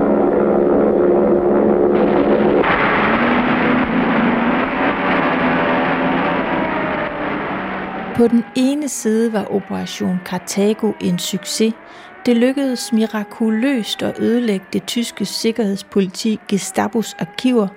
På 8.16 8.28
den 8.28 8.44
ene 8.56 8.88
side 8.88 9.32
var 9.32 9.46
Operation 9.50 10.20
Karthago 10.26 10.92
en 11.00 11.18
succes. 11.18 11.74
Det 12.26 12.36
lykkedes 12.36 12.92
mirakuløst 12.92 14.02
at 14.02 14.18
ødelægge 14.18 14.66
det 14.72 14.84
tyske 14.86 15.24
sikkerhedspoliti 15.24 16.40
Gestapos 16.48 17.14
arkiver 17.18 17.68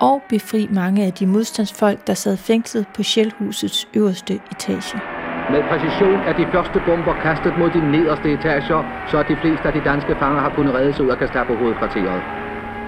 og 0.00 0.22
befri 0.28 0.68
mange 0.70 1.04
af 1.04 1.12
de 1.12 1.26
modstandsfolk, 1.26 2.06
der 2.06 2.14
sad 2.14 2.36
fængslet 2.36 2.86
på 2.94 3.02
Shellhusets 3.02 3.88
øverste 3.94 4.40
etage. 4.52 5.19
Med 5.52 5.62
præcision 5.70 6.20
er 6.28 6.34
de 6.40 6.46
første 6.52 6.82
bomber 6.86 7.14
kastet 7.22 7.58
mod 7.58 7.70
de 7.70 7.90
nederste 7.90 8.32
etager, 8.32 9.06
så 9.10 9.22
de 9.22 9.36
fleste 9.42 9.64
af 9.68 9.72
de 9.72 9.84
danske 9.84 10.16
fanger 10.20 10.40
har 10.40 10.52
kunnet 10.56 10.74
reddes 10.74 11.00
ud 11.00 11.08
af 11.08 11.18
Gestapo-hovedkvarteret. 11.18 12.22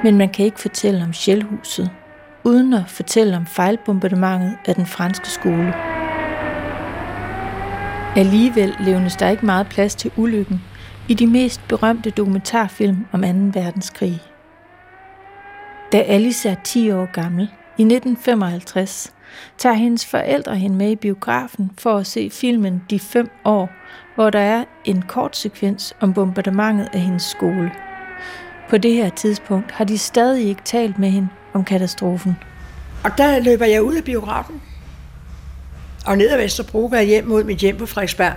Men 0.04 0.18
man 0.18 0.28
kan 0.28 0.44
ikke 0.44 0.60
fortælle 0.60 1.04
om 1.04 1.12
Shellhuset, 1.12 1.90
uden 2.44 2.74
at 2.74 2.84
fortælle 2.86 3.36
om 3.36 3.46
fejlbombardementet 3.46 4.58
af 4.68 4.74
den 4.74 4.86
franske 4.86 5.28
skole. 5.28 5.74
Alligevel 8.16 8.76
levnes 8.80 9.16
der 9.16 9.28
ikke 9.28 9.46
meget 9.46 9.66
plads 9.66 9.94
til 9.94 10.10
ulykken 10.16 10.62
i 11.08 11.14
de 11.14 11.26
mest 11.26 11.68
berømte 11.68 12.10
dokumentarfilm 12.10 13.06
om 13.12 13.22
2. 13.22 13.28
verdenskrig. 13.60 14.20
Da 15.92 15.98
Alice 15.98 16.48
er 16.48 16.54
10 16.64 16.92
år 16.92 17.06
gammel, 17.12 17.42
i 17.78 17.82
1955, 17.82 19.14
tager 19.58 19.74
hendes 19.74 20.06
forældre 20.06 20.56
hende 20.56 20.76
med 20.76 20.90
i 20.90 20.96
biografen 20.96 21.70
for 21.78 21.96
at 21.96 22.06
se 22.06 22.30
filmen 22.30 22.82
De 22.90 22.98
5 22.98 23.30
år, 23.44 23.70
hvor 24.14 24.30
der 24.30 24.38
er 24.38 24.64
en 24.84 25.02
kort 25.02 25.36
sekvens 25.36 25.94
om 26.00 26.14
bombardementet 26.14 26.88
af 26.92 27.00
hendes 27.00 27.22
skole. 27.22 27.72
På 28.70 28.78
det 28.78 28.92
her 28.92 29.08
tidspunkt 29.08 29.70
har 29.72 29.84
de 29.84 29.98
stadig 29.98 30.46
ikke 30.48 30.62
talt 30.64 30.98
med 30.98 31.10
hende 31.10 31.28
om 31.52 31.64
katastrofen. 31.64 32.36
Og 33.04 33.10
der 33.18 33.38
løber 33.38 33.66
jeg 33.66 33.82
ud 33.82 33.94
af 33.94 34.04
biografen, 34.04 34.62
og 36.06 36.18
ned 36.18 36.30
ad 36.30 36.36
Vesterbro 36.36 36.90
jeg 36.92 37.04
hjem 37.04 37.26
mod 37.26 37.44
mit 37.44 37.58
hjem 37.58 37.76
på 37.76 37.86
Frederiksberg, 37.86 38.32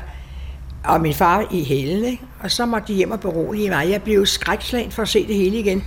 og 0.83 1.01
min 1.01 1.13
far 1.13 1.47
i 1.51 1.63
hælene, 1.63 2.17
og 2.39 2.51
så 2.51 2.65
måtte 2.65 2.87
de 2.87 2.93
hjem 2.93 3.11
og 3.11 3.19
berolige 3.19 3.69
mig. 3.69 3.89
Jeg 3.89 4.01
blev 4.01 4.25
skrækslagen 4.25 4.91
for 4.91 5.01
at 5.01 5.09
se 5.09 5.27
det 5.27 5.35
hele 5.35 5.59
igen. 5.59 5.83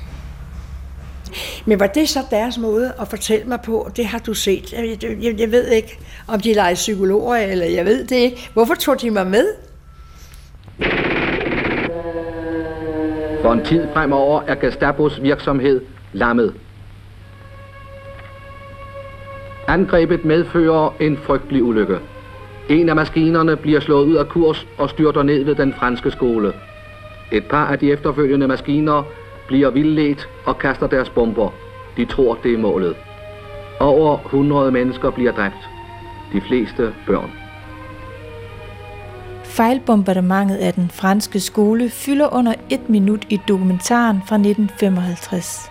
Men 1.65 1.81
var 1.81 1.87
det 1.87 2.09
så 2.09 2.19
deres 2.31 2.59
måde 2.59 2.93
at 3.01 3.09
fortælle 3.09 3.45
mig 3.47 3.61
på, 3.61 3.91
det 3.97 4.07
har 4.07 4.19
du 4.19 4.35
set? 4.35 4.73
Jeg, 4.73 4.99
jeg, 5.23 5.41
jeg 5.41 5.53
ved 5.53 5.69
ikke, 5.69 5.99
om 6.29 6.41
de 6.41 6.53
leger 6.55 6.75
psykologer, 6.75 7.37
eller 7.37 7.67
jeg 7.67 7.85
ved 7.85 8.07
det 8.07 8.17
ikke. 8.17 8.51
Hvorfor 8.53 8.75
tog 8.75 9.01
de 9.03 9.11
mig 9.11 9.27
med? 9.27 9.47
For 13.43 13.53
en 13.53 13.65
tid 13.65 13.87
fremover 13.95 14.43
er 14.47 14.55
Gestapos 14.55 15.23
virksomhed 15.23 15.81
lammet. 16.13 16.55
Angrebet 19.69 20.25
medfører 20.25 20.95
en 21.01 21.17
frygtelig 21.17 21.63
ulykke. 21.63 21.99
En 22.69 22.89
af 22.89 22.97
maskinerne 22.97 23.57
bliver 23.57 23.81
slået 23.81 24.07
ud 24.07 24.15
af 24.15 24.29
kurs 24.29 24.67
og 24.79 24.91
styrter 24.91 25.23
ned 25.23 25.45
ved 25.45 25.55
den 25.55 25.75
franske 25.79 26.11
skole. 26.11 26.53
Et 27.33 27.45
par 27.47 27.67
af 27.67 27.79
de 27.79 27.93
efterfølgende 27.93 28.49
maskiner 28.49 29.03
bliver 29.49 29.71
vildledt 29.71 30.29
og 30.45 30.59
kaster 30.59 30.87
deres 30.87 31.11
bomber. 31.11 31.51
De 31.97 32.05
tror, 32.05 32.39
det 32.43 32.55
er 32.55 32.59
målet. 32.59 32.97
Over 33.81 34.19
100 34.25 34.71
mennesker 34.73 35.11
bliver 35.11 35.33
dræbt. 35.33 35.69
De 36.33 36.41
fleste 36.41 36.95
børn. 37.07 37.31
Fejlbombardementet 39.45 40.57
af 40.57 40.75
den 40.75 40.91
franske 40.91 41.41
skole 41.41 41.91
fylder 41.91 42.35
under 42.35 42.55
et 42.71 42.89
minut 42.89 43.27
i 43.29 43.41
dokumentaren 43.49 44.23
fra 44.29 44.37
1955. 44.37 45.71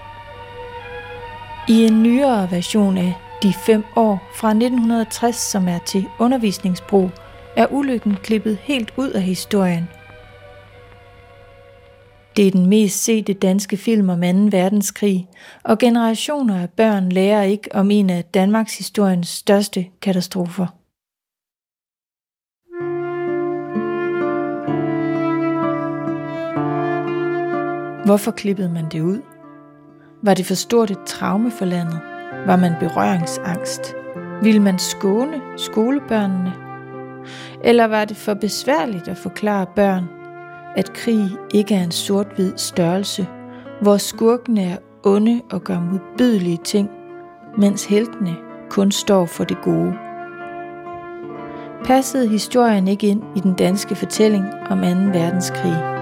I 1.70 1.86
en 1.86 2.04
nyere 2.04 2.48
version 2.52 2.98
af 2.98 3.14
De 3.44 3.54
fem 3.66 3.84
år 3.96 4.24
fra 4.36 4.50
1960, 4.50 5.36
som 5.36 5.68
er 5.68 5.80
til 5.86 6.06
undervisningsbrug, 6.20 7.12
er 7.56 7.68
ulykken 7.72 8.18
klippet 8.24 8.58
helt 8.62 8.94
ud 8.98 9.10
af 9.10 9.22
historien. 9.22 9.90
Det 12.38 12.48
er 12.48 12.52
den 12.52 12.66
mest 12.66 13.04
sete 13.04 13.34
danske 13.34 13.78
film 13.78 14.10
om 14.10 14.22
2. 14.22 14.28
verdenskrig, 14.58 15.28
og 15.64 15.78
generationer 15.78 16.62
af 16.62 16.70
børn 16.70 17.10
lærer 17.10 17.44
ikke 17.44 17.70
om 17.74 17.92
en 17.92 18.10
af 18.10 18.24
Danmarks 18.26 18.78
historiens 18.78 19.28
største 19.28 19.86
katastrofer. 20.02 20.68
Hvorfor 28.06 28.32
klippede 28.32 28.70
man 28.70 28.86
det 28.92 29.02
ud? 29.02 29.22
Var 30.24 30.34
det 30.34 30.46
for 30.46 30.56
stort 30.56 30.92
et 30.92 31.04
traume 31.06 31.52
for 31.52 31.66
landet? 31.66 32.00
Var 32.46 32.56
man 32.56 32.74
berøringsangst? 32.80 33.96
Ville 34.44 34.62
man 34.62 34.80
skåne 34.80 35.42
skolebørnene? 35.58 36.54
Eller 37.64 37.86
var 37.86 38.06
det 38.06 38.18
for 38.18 38.34
besværligt 38.34 39.08
at 39.08 39.18
forklare 39.18 39.66
børn, 39.76 40.17
at 40.76 40.94
krig 40.94 41.30
ikke 41.54 41.76
er 41.76 41.84
en 41.84 41.92
sort-hvid 41.92 42.54
størrelse, 42.58 43.28
hvor 43.82 43.98
skurkene 43.98 44.64
er 44.64 44.78
onde 45.04 45.42
og 45.52 45.64
gør 45.64 45.80
modbydelige 45.80 46.60
ting, 46.64 46.90
mens 47.58 47.86
heltene 47.86 48.36
kun 48.70 48.92
står 48.92 49.26
for 49.26 49.44
det 49.44 49.58
gode? 49.64 49.94
Passede 51.86 52.28
historien 52.28 52.88
ikke 52.88 53.08
ind 53.08 53.24
i 53.36 53.40
den 53.40 53.54
danske 53.54 53.96
fortælling 53.96 54.46
om 54.70 54.78
2. 54.78 54.84
verdenskrig? 55.20 55.98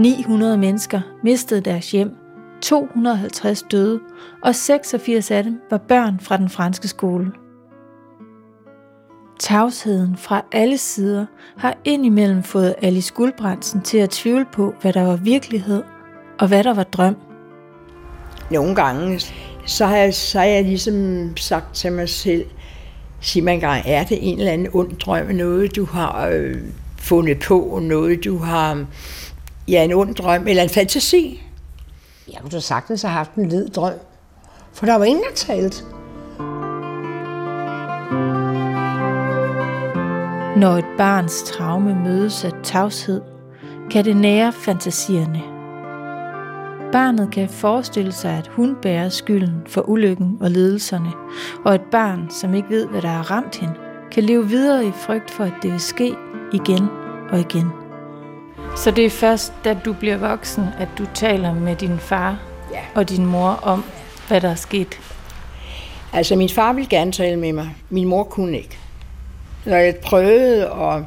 900 0.00 0.58
mennesker 0.58 1.00
mistede 1.22 1.60
deres 1.60 1.90
hjem, 1.90 2.16
250 2.62 3.62
døde, 3.62 4.00
og 4.42 4.54
86 4.54 5.30
af 5.30 5.44
dem 5.44 5.60
var 5.70 5.78
børn 5.78 6.20
fra 6.20 6.36
den 6.36 6.48
franske 6.48 6.88
skole. 6.88 7.32
Tavsheden 9.46 10.16
fra 10.16 10.44
alle 10.52 10.78
sider 10.78 11.26
har 11.56 11.76
indimellem 11.84 12.42
fået 12.42 12.74
Alice 12.82 13.14
Guldbrandsen 13.14 13.80
til 13.82 13.98
at 13.98 14.10
tvivle 14.10 14.46
på, 14.52 14.74
hvad 14.80 14.92
der 14.92 15.02
var 15.02 15.16
virkelighed 15.16 15.82
og 16.38 16.48
hvad 16.48 16.64
der 16.64 16.74
var 16.74 16.82
drøm. 16.82 17.16
Nogle 18.50 18.74
gange, 18.74 19.20
så 19.66 19.86
har 19.86 19.96
jeg, 19.96 20.14
så 20.14 20.38
har 20.38 20.46
jeg 20.46 20.64
ligesom 20.64 21.36
sagt 21.36 21.74
til 21.74 21.92
mig 21.92 22.08
selv, 22.08 22.44
sig 23.20 23.44
mig 23.44 23.54
engang, 23.54 23.82
er 23.86 24.04
det 24.04 24.18
en 24.20 24.38
eller 24.38 24.52
anden 24.52 24.68
ond 24.72 24.96
drøm, 24.96 25.26
noget 25.26 25.76
du 25.76 25.84
har 25.84 26.28
øh, 26.32 26.56
fundet 26.98 27.38
på, 27.38 27.78
noget 27.82 28.24
du 28.24 28.38
har 28.38 28.86
ja, 29.68 29.84
en 29.84 29.92
ond 29.92 30.14
drøm 30.14 30.48
eller 30.48 30.62
en 30.62 30.70
fantasi. 30.70 31.42
Jeg 32.32 32.38
kunne 32.40 32.50
da 32.50 32.60
sagtens 32.60 33.02
have 33.02 33.12
haft 33.12 33.34
en 33.34 33.48
led 33.48 33.68
drøm, 33.68 33.98
for 34.72 34.86
der 34.86 34.94
var 34.94 35.04
ingen, 35.04 35.24
der 35.24 35.34
talte. 35.34 35.95
Når 40.56 40.76
et 40.76 40.84
barns 40.98 41.42
traume 41.42 41.94
mødes 41.94 42.44
af 42.44 42.50
tavshed, 42.62 43.20
kan 43.90 44.04
det 44.04 44.16
nære 44.16 44.52
fantasierne. 44.52 45.42
Barnet 46.92 47.30
kan 47.32 47.48
forestille 47.48 48.12
sig, 48.12 48.30
at 48.30 48.46
hun 48.46 48.76
bærer 48.82 49.08
skylden 49.08 49.62
for 49.66 49.88
ulykken 49.88 50.38
og 50.40 50.50
lidelserne, 50.50 51.12
og 51.64 51.74
et 51.74 51.80
barn, 51.80 52.30
som 52.30 52.54
ikke 52.54 52.68
ved, 52.68 52.86
hvad 52.86 53.02
der 53.02 53.08
har 53.08 53.30
ramt 53.30 53.56
hende, 53.56 53.74
kan 54.12 54.22
leve 54.22 54.48
videre 54.48 54.86
i 54.86 54.92
frygt 54.92 55.30
for, 55.30 55.44
at 55.44 55.52
det 55.62 55.72
vil 55.72 55.80
ske 55.80 56.14
igen 56.52 56.88
og 57.30 57.40
igen. 57.40 57.66
Så 58.76 58.90
det 58.90 59.06
er 59.06 59.10
først, 59.10 59.52
da 59.64 59.78
du 59.84 59.92
bliver 59.92 60.16
voksen, 60.16 60.64
at 60.78 60.88
du 60.98 61.06
taler 61.14 61.54
med 61.54 61.76
din 61.76 61.98
far 61.98 62.38
ja. 62.72 62.80
og 62.94 63.08
din 63.08 63.26
mor 63.26 63.50
om, 63.62 63.84
hvad 64.28 64.40
der 64.40 64.48
er 64.48 64.54
sket? 64.54 65.00
Altså, 66.12 66.36
min 66.36 66.48
far 66.48 66.72
ville 66.72 66.90
gerne 66.90 67.12
tale 67.12 67.36
med 67.36 67.52
mig. 67.52 67.76
Min 67.90 68.08
mor 68.08 68.22
kunne 68.22 68.56
ikke. 68.56 68.78
Når 69.66 69.76
jeg 69.76 69.96
prøvede 69.96 70.66
at, 70.66 71.02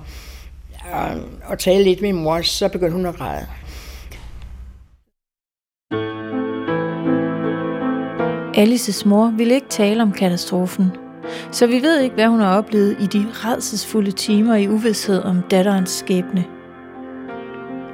at, 0.94 1.18
at 1.52 1.60
tale 1.60 1.84
lidt 1.84 2.02
med 2.02 2.14
min 2.14 2.24
mor, 2.24 2.42
så 2.42 2.70
begyndte 2.70 2.96
hun 2.96 3.06
at 3.06 3.16
græde. 3.16 3.46
Alices 8.56 9.06
mor 9.06 9.34
ville 9.38 9.54
ikke 9.54 9.70
tale 9.70 10.02
om 10.02 10.12
katastrofen, 10.12 10.92
så 11.52 11.68
vi 11.68 11.82
ved 11.82 12.00
ikke, 12.00 12.16
hvad 12.16 12.28
hun 12.28 12.40
har 12.40 12.58
oplevet 12.58 12.98
i 13.00 13.06
de 13.06 13.26
redselsfulde 13.32 14.12
timer 14.12 14.56
i 14.56 14.68
uvidshed 14.68 15.24
om 15.24 15.44
datterens 15.50 15.90
skæbne– 15.90 16.46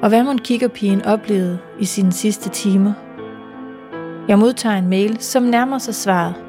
og 0.05 0.09
hvad 0.09 0.23
man 0.23 0.37
kigger 0.37 0.67
pigen 0.67 1.05
oplevede 1.05 1.59
i 1.79 1.85
sine 1.85 2.11
sidste 2.11 2.49
timer. 2.49 2.93
Jeg 4.27 4.39
modtager 4.39 4.75
en 4.75 4.87
mail, 4.87 5.17
som 5.19 5.43
nærmer 5.43 5.77
sig 5.77 5.95
svaret. 5.95 6.44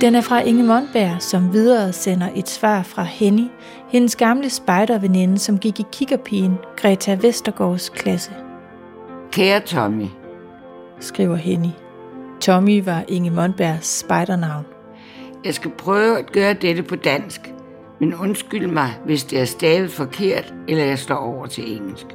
Den 0.00 0.14
er 0.14 0.20
fra 0.20 0.40
Inge 0.40 0.64
Mondberg, 0.64 1.22
som 1.22 1.52
videre 1.52 1.92
sender 1.92 2.28
et 2.34 2.48
svar 2.48 2.82
fra 2.82 3.02
Henny, 3.02 3.46
hendes 3.88 4.16
gamle 4.16 4.50
spejderveninde, 4.50 5.38
som 5.38 5.58
gik 5.58 5.80
i 5.80 5.84
kiggerpigen 5.92 6.58
Greta 6.76 7.18
Vestergaards 7.20 7.88
klasse. 7.88 8.30
Kære 9.32 9.60
Tommy, 9.60 10.06
skriver 11.00 11.36
Henny. 11.36 11.68
Tommy 12.40 12.84
var 12.84 13.04
Inge 13.08 13.30
Mondbergs 13.30 13.98
spejdernavn. 13.98 14.64
Jeg 15.44 15.54
skal 15.54 15.70
prøve 15.70 16.18
at 16.18 16.32
gøre 16.32 16.54
dette 16.54 16.82
på 16.82 16.96
dansk, 16.96 17.54
men 18.00 18.14
undskyld 18.14 18.66
mig, 18.66 18.90
hvis 19.04 19.24
det 19.24 19.40
er 19.40 19.44
stavet 19.44 19.90
forkert, 19.90 20.54
eller 20.68 20.84
jeg 20.84 20.98
står 20.98 21.16
over 21.16 21.46
til 21.46 21.76
engelsk. 21.76 22.06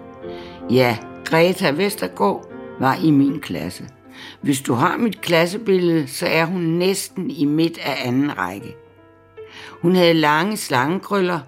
Ja, 0.72 0.98
Greta 1.26 1.72
Vestergaard 1.72 2.50
var 2.80 2.98
i 3.04 3.12
min 3.12 3.40
klasse. 3.42 3.84
Hvis 4.42 4.62
du 4.62 4.74
har 4.74 4.98
mit 4.98 5.22
klassebillede, 5.22 6.08
så 6.08 6.28
er 6.28 6.46
hun 6.46 6.62
næsten 6.62 7.32
i 7.32 7.46
midt 7.46 7.78
af 7.78 8.08
anden 8.08 8.38
række. 8.38 8.76
Hun 9.82 9.96
havde 9.96 10.14
lange 10.14 10.58
slangekrøller 10.58 11.40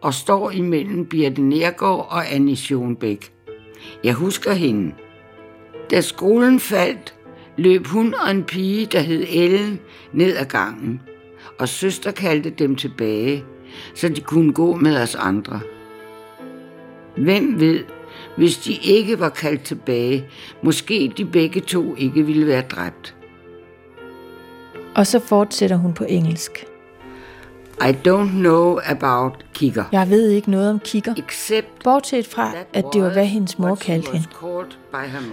og 0.00 0.14
står 0.14 0.50
imellem 0.50 1.06
Birte 1.06 1.42
Nergård 1.42 2.06
og 2.10 2.34
Annie 2.34 2.56
Schoenbæk. 2.56 3.32
Jeg 4.04 4.14
husker 4.14 4.52
hende. 4.52 4.94
Da 5.90 6.00
skolen 6.00 6.60
faldt, 6.60 7.14
løb 7.56 7.86
hun 7.86 8.14
og 8.14 8.30
en 8.30 8.44
pige, 8.44 8.86
der 8.86 9.00
hed 9.00 9.26
Ellen, 9.28 9.80
ned 10.12 10.36
ad 10.36 10.46
gangen, 10.46 11.00
og 11.58 11.68
søster 11.68 12.10
kaldte 12.10 12.50
dem 12.50 12.76
tilbage– 12.76 13.44
så 13.94 14.08
de 14.08 14.20
kunne 14.20 14.52
gå 14.52 14.74
med 14.74 15.02
os 15.02 15.14
andre. 15.14 15.60
Hvem 17.16 17.60
ved, 17.60 17.84
hvis 18.38 18.58
de 18.58 18.72
ikke 18.72 19.20
var 19.20 19.28
kaldt 19.28 19.62
tilbage, 19.62 20.24
måske 20.62 21.12
de 21.16 21.24
begge 21.24 21.60
to 21.60 21.94
ikke 21.96 22.26
ville 22.26 22.46
være 22.46 22.62
dræbt. 22.62 23.14
Og 24.94 25.06
så 25.06 25.18
fortsætter 25.18 25.76
hun 25.76 25.92
på 25.92 26.04
engelsk. 26.04 26.64
I 27.80 27.90
don't 28.08 28.30
know 28.30 28.78
about 28.84 29.44
kigger. 29.54 29.84
Jeg 29.92 30.10
ved 30.10 30.30
ikke 30.30 30.50
noget 30.50 30.70
om 30.70 30.78
kigger. 30.78 31.14
Bortset 31.84 32.26
fra, 32.26 32.52
at 32.72 32.84
det 32.92 33.02
var, 33.02 33.12
hvad 33.12 33.26
hendes 33.26 33.58
mor 33.58 33.74
kaldte 33.74 34.10
hende. 34.12 34.26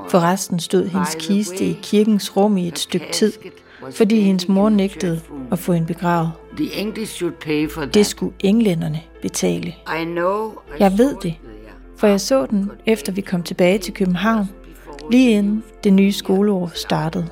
Forresten 0.10 0.60
stod 0.60 0.88
hendes 0.88 1.16
kiste 1.20 1.66
i 1.66 1.80
kirkens 1.82 2.38
rum 2.38 2.58
i 2.58 2.68
et 2.68 2.80
stykke 2.80 3.12
tid, 3.12 3.34
fordi 3.92 4.22
hendes 4.22 4.48
mor 4.48 4.70
nægtede 4.70 5.22
at 5.52 5.60
få 5.60 5.74
hende 5.74 5.88
begravet. 5.88 6.32
Det 7.94 8.06
skulle 8.06 8.34
englænderne 8.40 9.02
betale. 9.22 9.76
Jeg 10.80 10.98
ved 10.98 11.16
det, 11.24 11.34
for 11.98 12.08
jeg 12.08 12.22
så 12.22 12.46
den, 12.46 12.72
efter 12.86 13.12
vi 13.12 13.22
kom 13.22 13.44
tilbage 13.44 13.78
til 13.78 13.94
København, 13.94 14.50
lige 15.12 15.32
inden 15.32 15.64
det 15.84 15.94
nye 15.94 16.12
skoleår 16.12 16.72
startede. 16.74 17.28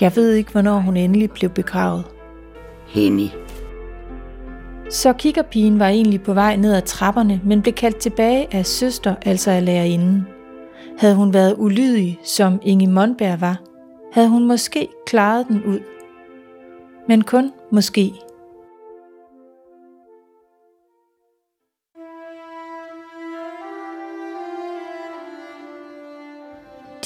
Jeg 0.00 0.16
ved 0.16 0.32
ikke, 0.32 0.52
hvornår 0.52 0.78
hun 0.78 0.96
endelig 0.96 1.30
blev 1.30 1.50
begravet. 1.50 2.04
Henny. 2.86 3.28
Så 4.90 5.12
kigger 5.12 5.42
pigen 5.42 5.78
var 5.78 5.88
egentlig 5.88 6.22
på 6.22 6.34
vej 6.34 6.56
ned 6.56 6.74
ad 6.74 6.82
trapperne, 6.82 7.40
men 7.44 7.62
blev 7.62 7.74
kaldt 7.74 7.96
tilbage 7.96 8.54
af 8.54 8.66
søster, 8.66 9.14
altså 9.22 9.50
af 9.50 9.64
lærerinden. 9.64 10.26
Havde 10.98 11.14
hun 11.14 11.34
været 11.34 11.54
ulydig, 11.58 12.18
som 12.24 12.60
Inge 12.62 12.86
Mondberg 12.86 13.40
var, 13.40 13.60
havde 14.12 14.28
hun 14.28 14.46
måske 14.46 14.88
klaret 15.06 15.48
den 15.48 15.64
ud. 15.64 15.78
Men 17.08 17.22
kun 17.22 17.52
måske. 17.72 18.12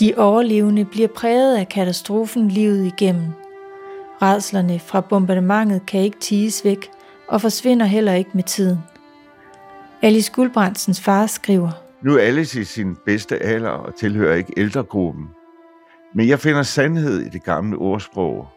De 0.00 0.14
overlevende 0.16 0.84
bliver 0.84 1.08
præget 1.08 1.56
af 1.56 1.68
katastrofen 1.68 2.48
livet 2.48 2.86
igennem. 2.86 3.26
Redslerne 4.22 4.78
fra 4.78 5.00
bombardementet 5.00 5.86
kan 5.86 6.00
ikke 6.00 6.18
tiges 6.18 6.64
væk 6.64 6.90
og 7.28 7.40
forsvinder 7.40 7.86
heller 7.86 8.12
ikke 8.12 8.30
med 8.34 8.42
tiden. 8.42 8.78
Alice 10.02 10.32
Guldbrandsens 10.32 11.00
far 11.00 11.26
skriver, 11.26 11.70
Nu 12.02 12.16
er 12.16 12.20
Alice 12.20 12.60
i 12.60 12.64
sin 12.64 12.96
bedste 13.06 13.42
alder 13.42 13.70
og 13.70 13.96
tilhører 13.96 14.34
ikke 14.34 14.52
ældregruppen. 14.56 15.28
Men 16.14 16.28
jeg 16.28 16.38
finder 16.38 16.62
sandhed 16.62 17.20
i 17.20 17.28
det 17.28 17.44
gamle 17.44 17.76
ordsprog. 17.76 18.48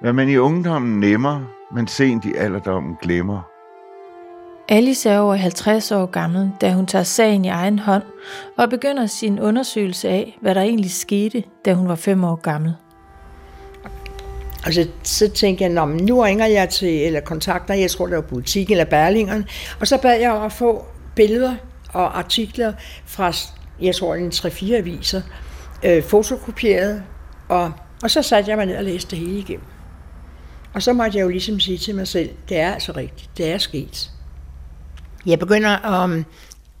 Hvad 0.00 0.12
man 0.12 0.28
i 0.28 0.36
ungdommen 0.36 1.00
nemmer, 1.00 1.40
men 1.74 1.86
sent 1.86 2.24
i 2.24 2.34
alderdommen 2.34 2.96
glemmer. 3.02 3.55
Alice 4.68 5.10
er 5.10 5.18
over 5.18 5.34
50 5.34 5.92
år 5.92 6.06
gammel, 6.06 6.50
da 6.60 6.72
hun 6.72 6.86
tager 6.86 7.02
sagen 7.02 7.44
i 7.44 7.48
egen 7.48 7.78
hånd 7.78 8.02
og 8.56 8.70
begynder 8.70 9.06
sin 9.06 9.40
undersøgelse 9.40 10.08
af, 10.08 10.38
hvad 10.40 10.54
der 10.54 10.60
egentlig 10.60 10.90
skete, 10.90 11.42
da 11.64 11.74
hun 11.74 11.88
var 11.88 11.94
5 11.94 12.24
år 12.24 12.36
gammel. 12.36 12.74
Og 14.66 14.72
så, 14.72 14.88
så 15.02 15.28
tænkte 15.28 15.64
jeg, 15.64 15.72
Nå, 15.72 15.86
nu 15.86 16.20
ringer 16.20 16.46
jeg 16.46 16.68
til, 16.68 17.06
eller 17.06 17.20
kontakter, 17.20 17.74
jeg 17.74 17.90
tror 17.90 18.06
det 18.06 18.16
var 18.16 18.22
butikken 18.22 18.72
eller 18.72 18.84
Berlingeren, 18.84 19.44
og 19.80 19.86
så 19.86 19.98
bad 20.02 20.20
jeg 20.20 20.32
om 20.32 20.42
at 20.42 20.52
få 20.52 20.84
billeder 21.14 21.54
og 21.92 22.18
artikler 22.18 22.72
fra, 23.04 23.32
jeg 23.80 23.94
tror, 23.94 24.14
en 24.14 24.28
3-4 24.28 24.72
aviser, 24.72 25.22
øh, 25.82 26.02
fotokopieret, 26.02 27.02
og, 27.48 27.72
og 28.02 28.10
så 28.10 28.22
satte 28.22 28.50
jeg 28.50 28.56
mig 28.58 28.66
ned 28.66 28.76
og 28.76 28.84
læste 28.84 29.10
det 29.10 29.18
hele 29.18 29.38
igennem. 29.38 29.66
Og 30.74 30.82
så 30.82 30.92
måtte 30.92 31.18
jeg 31.18 31.24
jo 31.24 31.28
ligesom 31.28 31.60
sige 31.60 31.78
til 31.78 31.94
mig 31.94 32.08
selv, 32.08 32.30
det 32.48 32.56
er 32.56 32.72
altså 32.72 32.92
rigtigt, 32.92 33.30
det 33.36 33.52
er 33.52 33.58
sket. 33.58 34.10
Jeg 35.26 35.38
begynder 35.38 36.02
at 36.02 36.24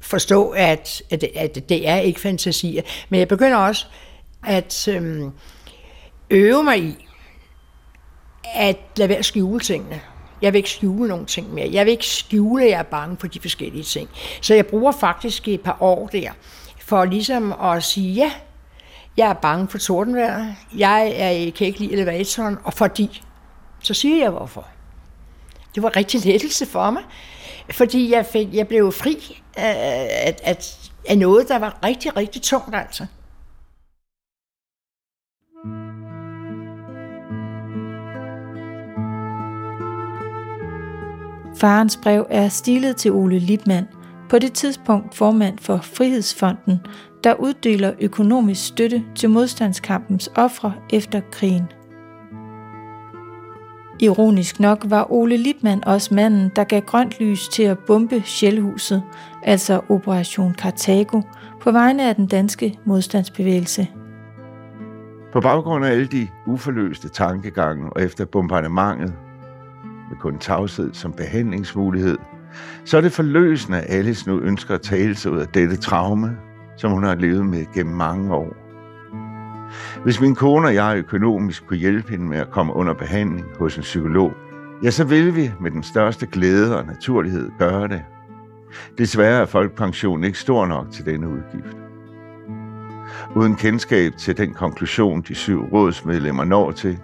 forstå, 0.00 0.48
at, 0.48 1.02
at, 1.10 1.24
at 1.34 1.68
det 1.68 1.88
er 1.88 1.96
ikke 1.96 2.20
fantasier, 2.20 2.82
men 3.08 3.20
jeg 3.20 3.28
begynder 3.28 3.56
også 3.56 3.86
at 4.46 4.88
øhm, 4.88 5.32
øve 6.30 6.64
mig 6.64 6.78
i, 6.78 7.06
at 8.54 8.78
lade 8.96 9.08
være 9.08 9.18
at 9.18 9.24
skjule 9.24 9.60
tingene. 9.60 10.00
Jeg 10.42 10.52
vil 10.52 10.58
ikke 10.58 10.70
skjule 10.70 11.08
nogen 11.08 11.26
ting 11.26 11.54
mere. 11.54 11.68
Jeg 11.72 11.86
vil 11.86 11.90
ikke 11.90 12.06
skjule, 12.06 12.64
at 12.64 12.70
jeg 12.70 12.78
er 12.78 12.82
bange 12.82 13.16
for 13.20 13.26
de 13.26 13.40
forskellige 13.40 13.84
ting. 13.84 14.08
Så 14.42 14.54
jeg 14.54 14.66
bruger 14.66 14.92
faktisk 14.92 15.48
et 15.48 15.60
par 15.60 15.76
år 15.80 16.06
der, 16.06 16.30
for 16.78 17.04
ligesom 17.04 17.52
at 17.52 17.84
sige, 17.84 18.14
ja, 18.14 18.32
jeg 19.16 19.28
er 19.28 19.34
bange 19.34 19.68
for 19.68 19.78
tordenvejr, 19.78 20.54
jeg 20.76 21.12
er, 21.16 21.50
kan 21.50 21.66
ikke 21.66 21.78
lide 21.78 21.92
elevatoren, 21.92 22.58
og 22.64 22.74
fordi, 22.74 23.22
så 23.80 23.94
siger 23.94 24.22
jeg 24.22 24.30
hvorfor. 24.30 24.66
Det 25.74 25.82
var 25.82 25.96
rigtig 25.96 26.24
lettelse 26.24 26.66
for 26.66 26.90
mig, 26.90 27.02
fordi 27.70 28.12
jeg, 28.12 28.26
fik, 28.26 28.54
jeg 28.54 28.68
blev 28.68 28.92
fri 28.92 29.42
af, 29.56 29.74
af, 30.26 30.36
af, 30.42 30.58
af 31.08 31.18
noget, 31.18 31.48
der 31.48 31.58
var 31.58 31.78
rigtig, 31.84 32.16
rigtig 32.16 32.42
tungt 32.42 32.74
altså. 32.74 33.06
Farens 41.56 41.98
brev 42.02 42.26
er 42.30 42.48
stilet 42.48 42.96
til 42.96 43.12
Ole 43.12 43.38
Lipmann, 43.38 43.88
på 44.30 44.38
det 44.38 44.52
tidspunkt 44.52 45.14
formand 45.14 45.58
for 45.58 45.80
Frihedsfonden, 45.82 46.80
der 47.24 47.34
uddeler 47.34 47.92
økonomisk 48.00 48.66
støtte 48.66 49.04
til 49.14 49.30
modstandskampens 49.30 50.30
ofre 50.36 50.74
efter 50.92 51.20
krigen. 51.32 51.64
Ironisk 54.00 54.60
nok 54.60 54.84
var 54.84 55.12
Ole 55.12 55.36
Lipmann 55.36 55.84
også 55.84 56.14
manden, 56.14 56.50
der 56.56 56.64
gav 56.64 56.80
grønt 56.80 57.20
lys 57.20 57.48
til 57.48 57.62
at 57.62 57.78
bombe 57.78 58.22
Shellhuset, 58.24 59.02
altså 59.42 59.80
Operation 59.88 60.54
Karthago, 60.54 61.22
på 61.62 61.72
vegne 61.72 62.08
af 62.08 62.14
den 62.14 62.26
danske 62.26 62.78
modstandsbevægelse. 62.84 63.88
På 65.32 65.40
baggrund 65.40 65.84
af 65.84 65.90
alle 65.90 66.06
de 66.06 66.28
uforløste 66.46 67.08
tankegange 67.08 67.90
og 67.92 68.02
efter 68.02 68.24
bombardementet 68.24 69.14
med 70.10 70.18
kun 70.20 70.38
tavshed 70.38 70.94
som 70.94 71.12
behandlingsmulighed, 71.12 72.18
så 72.84 72.96
er 72.96 73.00
det 73.00 73.12
forløsende, 73.12 73.80
at 73.80 73.94
Alice 73.94 74.30
nu 74.30 74.40
ønsker 74.40 74.74
at 74.74 74.82
tale 74.82 75.14
sig 75.14 75.32
ud 75.32 75.38
af 75.38 75.48
dette 75.48 75.76
traume, 75.76 76.36
som 76.76 76.90
hun 76.90 77.04
har 77.04 77.14
levet 77.14 77.46
med 77.46 77.64
gennem 77.74 77.94
mange 77.94 78.34
år. 78.34 78.65
Hvis 80.02 80.20
min 80.20 80.34
kone 80.34 80.68
og 80.68 80.74
jeg 80.74 80.96
økonomisk 80.96 81.66
kunne 81.66 81.78
hjælpe 81.78 82.10
hende 82.10 82.24
med 82.24 82.38
at 82.38 82.50
komme 82.50 82.72
under 82.74 82.94
behandling 82.94 83.46
hos 83.58 83.76
en 83.76 83.82
psykolog, 83.82 84.32
ja, 84.82 84.90
så 84.90 85.04
vil 85.04 85.36
vi 85.36 85.52
med 85.60 85.70
den 85.70 85.82
største 85.82 86.26
glæde 86.26 86.78
og 86.78 86.86
naturlighed 86.86 87.50
gøre 87.58 87.88
det. 87.88 88.02
Desværre 88.98 89.40
er 89.40 89.46
folkepensionen 89.46 90.24
ikke 90.24 90.38
stor 90.38 90.66
nok 90.66 90.90
til 90.90 91.06
denne 91.06 91.28
udgift. 91.28 91.76
Uden 93.36 93.54
kendskab 93.54 94.12
til 94.16 94.36
den 94.36 94.54
konklusion, 94.54 95.22
de 95.28 95.34
syv 95.34 95.64
rådsmedlemmer 95.72 96.44
når 96.44 96.70
til, 96.70 96.98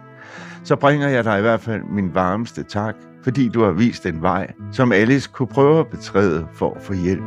så 0.64 0.76
bringer 0.76 1.08
jeg 1.08 1.24
dig 1.24 1.38
i 1.38 1.40
hvert 1.40 1.60
fald 1.60 1.82
min 1.82 2.14
varmeste 2.14 2.62
tak, 2.62 2.94
fordi 3.22 3.48
du 3.48 3.64
har 3.64 3.70
vist 3.70 4.06
en 4.06 4.22
vej, 4.22 4.52
som 4.72 4.92
Alice 4.92 5.30
kunne 5.32 5.48
prøve 5.48 5.80
at 5.80 5.86
betræde 5.86 6.46
for 6.54 6.74
at 6.74 6.82
få 6.82 6.92
hjælp. 6.92 7.22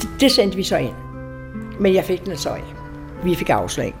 Det, 0.00 0.20
det 0.20 0.32
sendte 0.32 0.56
vi 0.56 0.62
så 0.62 0.76
ind. 0.76 1.07
Men 1.80 1.94
jeg 1.94 2.04
fik 2.04 2.26
den 2.26 2.36
så 2.36 2.54
ikke. 2.54 2.68
Vi 3.24 3.34
fik 3.34 3.50
afslag. 3.50 3.94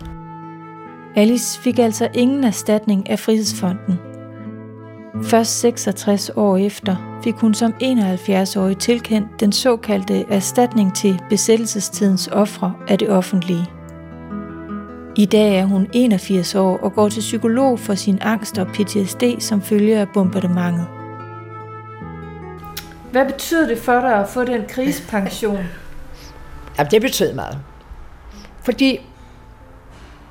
Alice 1.16 1.60
fik 1.60 1.78
altså 1.78 2.08
ingen 2.14 2.44
erstatning 2.44 3.10
af 3.10 3.18
Frihedsfonden. 3.18 3.98
Først 5.22 5.60
66 5.60 6.30
år 6.36 6.56
efter 6.56 7.20
fik 7.24 7.34
hun 7.34 7.54
som 7.54 7.74
71-årig 7.82 8.78
tilkendt 8.78 9.40
den 9.40 9.52
såkaldte 9.52 10.24
erstatning 10.30 10.94
til 10.94 11.20
besættelsestidens 11.30 12.28
ofre 12.32 12.74
af 12.88 12.98
det 12.98 13.10
offentlige. 13.10 13.66
I 15.16 15.24
dag 15.24 15.58
er 15.58 15.64
hun 15.64 15.88
81 15.92 16.54
år 16.54 16.76
og 16.76 16.92
går 16.92 17.08
til 17.08 17.20
psykolog 17.20 17.78
for 17.78 17.94
sin 17.94 18.18
angst 18.20 18.58
og 18.58 18.66
PTSD 18.66 19.22
som 19.38 19.62
følge 19.62 19.98
af 19.98 20.08
bombardementet. 20.14 20.86
Hvad 23.12 23.26
betyder 23.26 23.68
det 23.68 23.78
for 23.78 24.00
dig 24.00 24.14
at 24.14 24.28
få 24.28 24.44
den 24.44 24.62
krigspension? 24.68 25.64
Jamen, 26.78 26.90
det 26.90 27.02
betød 27.02 27.32
meget. 27.32 27.58
Fordi, 28.68 29.00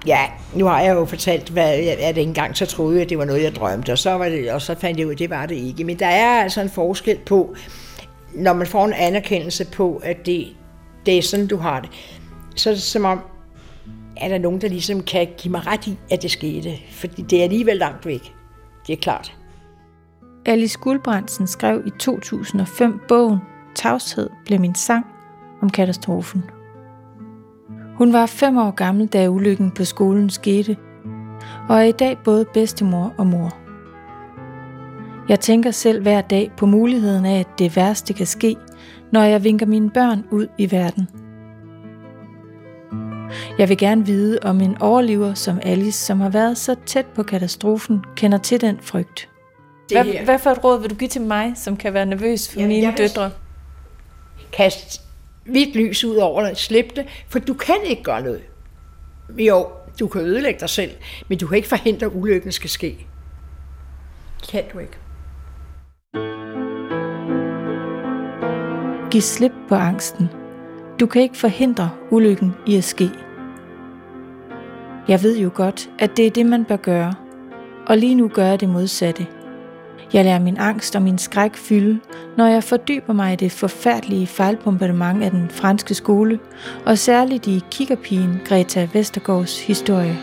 ja, 0.07 0.19
nu 0.55 0.65
har 0.65 0.81
jeg 0.81 0.95
jo 0.95 1.05
fortalt, 1.05 1.49
hvad 1.49 1.77
jeg, 1.77 1.97
at 1.99 2.17
engang 2.17 2.57
så 2.57 2.65
troede 2.65 2.95
jeg, 2.95 3.03
at 3.03 3.09
det 3.09 3.17
var 3.17 3.25
noget, 3.25 3.43
jeg 3.43 3.55
drømte, 3.55 3.91
og 3.91 3.97
så, 3.97 4.11
var 4.11 4.29
det, 4.29 4.51
og 4.51 4.61
så 4.61 4.75
fandt 4.75 4.99
jeg 4.99 5.07
ud 5.07 5.11
at 5.11 5.19
det 5.19 5.29
var 5.29 5.45
det 5.45 5.55
ikke. 5.55 5.83
Men 5.83 5.99
der 5.99 6.07
er 6.07 6.43
altså 6.43 6.61
en 6.61 6.69
forskel 6.69 7.17
på, 7.25 7.55
når 8.33 8.53
man 8.53 8.67
får 8.67 8.85
en 8.85 8.93
anerkendelse 8.93 9.65
på, 9.65 10.01
at 10.03 10.25
det, 10.25 10.47
det 11.05 11.17
er 11.17 11.21
sådan, 11.21 11.47
du 11.47 11.57
har 11.57 11.79
det, 11.79 11.89
så 12.55 12.69
er 12.69 12.73
det 12.73 12.83
som 12.83 13.05
om, 13.05 13.19
er 14.17 14.27
der 14.27 14.37
nogen, 14.37 14.61
der 14.61 14.67
ligesom 14.67 15.03
kan 15.03 15.27
give 15.37 15.51
mig 15.51 15.67
ret 15.67 15.87
i, 15.87 15.97
at 16.11 16.21
det 16.21 16.31
skete. 16.31 16.73
Fordi 16.91 17.21
det 17.21 17.39
er 17.39 17.43
alligevel 17.43 17.77
langt 17.77 18.05
væk. 18.05 18.33
Det 18.87 18.93
er 18.93 18.97
klart. 18.97 19.37
Alice 20.45 20.79
Guldbrandsen 20.79 21.47
skrev 21.47 21.83
i 21.85 21.89
2005 21.99 22.99
bogen 23.07 23.37
Tavshed 23.75 24.29
blev 24.45 24.59
min 24.59 24.75
sang 24.75 25.05
om 25.61 25.69
katastrofen. 25.69 26.43
Hun 27.97 28.13
var 28.13 28.25
fem 28.25 28.57
år 28.57 28.71
gammel, 28.71 29.07
da 29.07 29.27
ulykken 29.27 29.71
på 29.71 29.85
skolen 29.85 30.29
skete, 30.29 30.77
og 31.69 31.77
er 31.77 31.83
i 31.83 31.91
dag 31.91 32.17
både 32.23 32.45
bedstemor 32.53 33.13
og 33.17 33.27
mor. 33.27 33.57
Jeg 35.29 35.39
tænker 35.39 35.71
selv 35.71 36.01
hver 36.01 36.21
dag 36.21 36.51
på 36.57 36.65
muligheden 36.65 37.25
af, 37.25 37.39
at 37.39 37.47
det 37.59 37.75
værste 37.75 38.13
kan 38.13 38.25
ske, 38.25 38.55
når 39.11 39.21
jeg 39.23 39.43
vinker 39.43 39.65
mine 39.65 39.89
børn 39.89 40.23
ud 40.31 40.47
i 40.57 40.71
verden. 40.71 41.07
Jeg 43.57 43.69
vil 43.69 43.77
gerne 43.77 44.05
vide, 44.05 44.39
om 44.41 44.61
en 44.61 44.81
overlever 44.81 45.33
som 45.33 45.59
Alice, 45.63 46.05
som 46.05 46.19
har 46.19 46.29
været 46.29 46.57
så 46.57 46.75
tæt 46.85 47.05
på 47.05 47.23
katastrofen, 47.23 47.99
kender 48.15 48.37
til 48.37 48.61
den 48.61 48.77
frygt. 48.81 49.29
Hvad, 49.91 50.03
hvad 50.25 50.39
for 50.39 50.49
et 50.49 50.63
råd 50.63 50.81
vil 50.81 50.89
du 50.89 50.95
give 50.95 51.07
til 51.07 51.21
mig, 51.21 51.53
som 51.55 51.77
kan 51.77 51.93
være 51.93 52.05
nervøs 52.05 52.49
for 52.51 52.59
Jamen, 52.59 52.75
mine 52.75 52.83
jeg 52.87 52.93
vil- 52.97 53.07
døtre? 53.07 53.31
Kast 54.53 55.01
hvidt 55.47 55.75
lys 55.75 56.03
ud 56.03 56.15
over 56.15 56.41
dig, 56.41 56.57
slip 56.57 56.95
det, 56.95 57.05
for 57.27 57.39
du 57.39 57.53
kan 57.53 57.77
ikke 57.85 58.03
gøre 58.03 58.21
noget. 58.21 58.41
Jo, 59.37 59.67
du 59.99 60.07
kan 60.07 60.21
ødelægge 60.21 60.59
dig 60.59 60.69
selv, 60.69 60.91
men 61.27 61.37
du 61.37 61.47
kan 61.47 61.55
ikke 61.55 61.67
forhindre, 61.67 62.05
at 62.05 62.11
ulykken 62.15 62.51
skal 62.51 62.69
ske. 62.69 63.07
Kan 64.51 64.63
du 64.73 64.79
ikke. 64.79 64.97
Giv 69.11 69.21
slip 69.21 69.51
på 69.69 69.75
angsten. 69.75 70.29
Du 70.99 71.05
kan 71.05 71.21
ikke 71.21 71.37
forhindre 71.37 71.91
ulykken 72.11 72.53
i 72.67 72.77
at 72.77 72.83
ske. 72.83 73.09
Jeg 75.07 75.23
ved 75.23 75.37
jo 75.37 75.51
godt, 75.53 75.89
at 75.99 76.17
det 76.17 76.27
er 76.27 76.31
det, 76.31 76.45
man 76.45 76.65
bør 76.65 76.75
gøre. 76.75 77.13
Og 77.87 77.97
lige 77.97 78.15
nu 78.15 78.27
gør 78.27 78.45
jeg 78.45 78.59
det 78.59 78.69
modsatte. 78.69 79.27
Jeg 80.13 80.25
lader 80.25 80.39
min 80.39 80.57
angst 80.57 80.95
og 80.95 81.01
min 81.01 81.17
skræk 81.17 81.55
fylde, 81.55 81.99
når 82.37 82.45
jeg 82.45 82.63
fordyber 82.63 83.13
mig 83.13 83.33
i 83.33 83.35
det 83.35 83.51
forfærdelige 83.51 84.27
fejlbombardement 84.27 85.23
af 85.23 85.31
den 85.31 85.49
franske 85.49 85.93
skole, 85.93 86.39
og 86.85 86.97
særligt 86.97 87.47
i 87.47 87.63
kikkerpigen 87.71 88.41
Greta 88.45 88.87
Vestergaards 88.93 89.65
historie. 89.65 90.17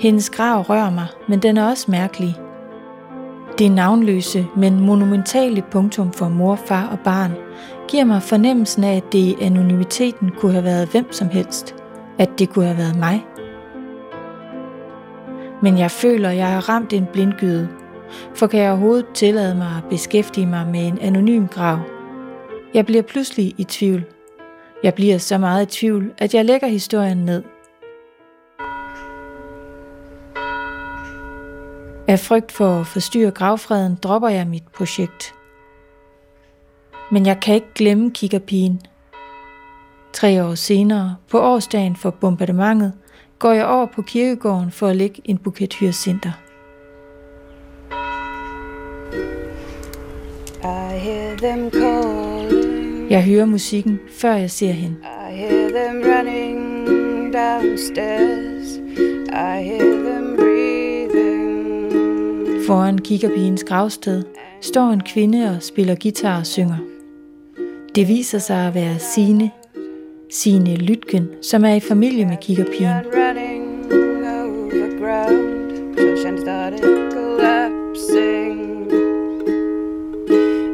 Hendes 0.00 0.30
grav 0.30 0.62
rører 0.62 0.90
mig, 0.90 1.06
men 1.28 1.38
den 1.38 1.56
er 1.56 1.68
også 1.68 1.90
mærkelig. 1.90 2.36
Det 3.58 3.72
navnløse, 3.72 4.46
men 4.56 4.80
monumentale 4.80 5.62
punktum 5.70 6.12
for 6.12 6.28
mor, 6.28 6.56
far 6.56 6.88
og 6.92 6.98
barn 6.98 7.32
giver 7.88 8.04
mig 8.04 8.22
fornemmelsen 8.22 8.84
af, 8.84 8.96
at 8.96 9.12
det 9.12 9.18
i 9.18 9.36
anonymiteten 9.40 10.30
kunne 10.38 10.52
have 10.52 10.64
været 10.64 10.88
hvem 10.88 11.12
som 11.12 11.28
helst. 11.28 11.74
At 12.18 12.38
det 12.38 12.50
kunne 12.50 12.64
have 12.64 12.78
været 12.78 12.96
mig. 12.96 13.24
Men 15.62 15.78
jeg 15.78 15.90
føler, 15.90 16.30
jeg 16.30 16.52
har 16.52 16.68
ramt 16.68 16.92
en 16.92 17.06
blindgyde, 17.12 17.68
For 18.34 18.46
kan 18.46 18.60
jeg 18.60 18.70
overhovedet 18.70 19.06
tillade 19.14 19.54
mig 19.54 19.76
at 19.76 19.90
beskæftige 19.90 20.46
mig 20.46 20.66
med 20.66 20.86
en 20.86 20.98
anonym 20.98 21.46
grav? 21.46 21.78
Jeg 22.74 22.86
bliver 22.86 23.02
pludselig 23.02 23.54
i 23.58 23.64
tvivl. 23.64 24.04
Jeg 24.82 24.94
bliver 24.94 25.18
så 25.18 25.38
meget 25.38 25.62
i 25.62 25.78
tvivl, 25.78 26.12
at 26.18 26.34
jeg 26.34 26.44
lægger 26.44 26.68
historien 26.68 27.18
ned. 27.18 27.42
Af 32.08 32.18
frygt 32.18 32.52
for 32.52 32.80
at 32.80 32.86
forstyrre 32.86 33.30
gravfreden, 33.30 33.98
dropper 34.02 34.28
jeg 34.28 34.46
mit 34.46 34.68
projekt. 34.74 35.34
Men 37.12 37.26
jeg 37.26 37.40
kan 37.40 37.54
ikke 37.54 37.74
glemme 37.74 38.10
kiggerpigen. 38.10 38.80
Tre 40.12 40.44
år 40.44 40.54
senere, 40.54 41.16
på 41.30 41.40
årsdagen 41.40 41.96
for 41.96 42.10
bombardementet, 42.10 42.92
går 43.40 43.52
jeg 43.52 43.66
over 43.66 43.86
på 43.86 44.02
kirkegården 44.02 44.70
for 44.70 44.86
at 44.86 44.96
lægge 44.96 45.22
en 45.24 45.38
buket 45.38 45.74
hyacinter. 45.74 46.32
Jeg 53.10 53.24
hører 53.24 53.44
musikken, 53.44 54.00
før 54.20 54.32
jeg 54.32 54.50
ser 54.50 54.72
hende. 54.72 54.96
I 55.30 55.34
hear 55.36 55.68
them 55.68 56.02
running 56.04 57.32
downstairs. 57.32 58.76
I 59.28 59.62
hear 59.64 60.10
them 60.10 60.36
breathing. 60.36 61.92
Foran 62.66 62.98
kiggerpigens 62.98 63.64
gravsted 63.64 64.24
står 64.60 64.90
en 64.90 65.00
kvinde 65.00 65.56
og 65.56 65.62
spiller 65.62 65.94
guitar 65.94 66.38
og 66.38 66.46
synger. 66.46 66.78
Det 67.94 68.08
viser 68.08 68.38
sig 68.38 68.66
at 68.66 68.74
være 68.74 68.98
Sine, 68.98 69.50
Sine 70.32 70.76
Lytgen, 70.76 71.28
som 71.42 71.64
er 71.64 71.74
i 71.74 71.80
familie 71.80 72.26
med 72.26 72.36
collapsing. 77.12 78.92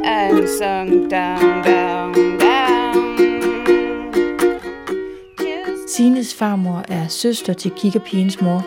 And 0.04 0.48
sunk 0.48 1.10
down, 1.10 1.64
down, 1.64 2.14
down. 2.38 3.28
Sines 5.88 6.34
farmor 6.34 6.84
er 6.88 7.08
søster 7.08 7.52
til 7.52 7.70
kiggerpigens 7.70 8.40
mor, 8.40 8.66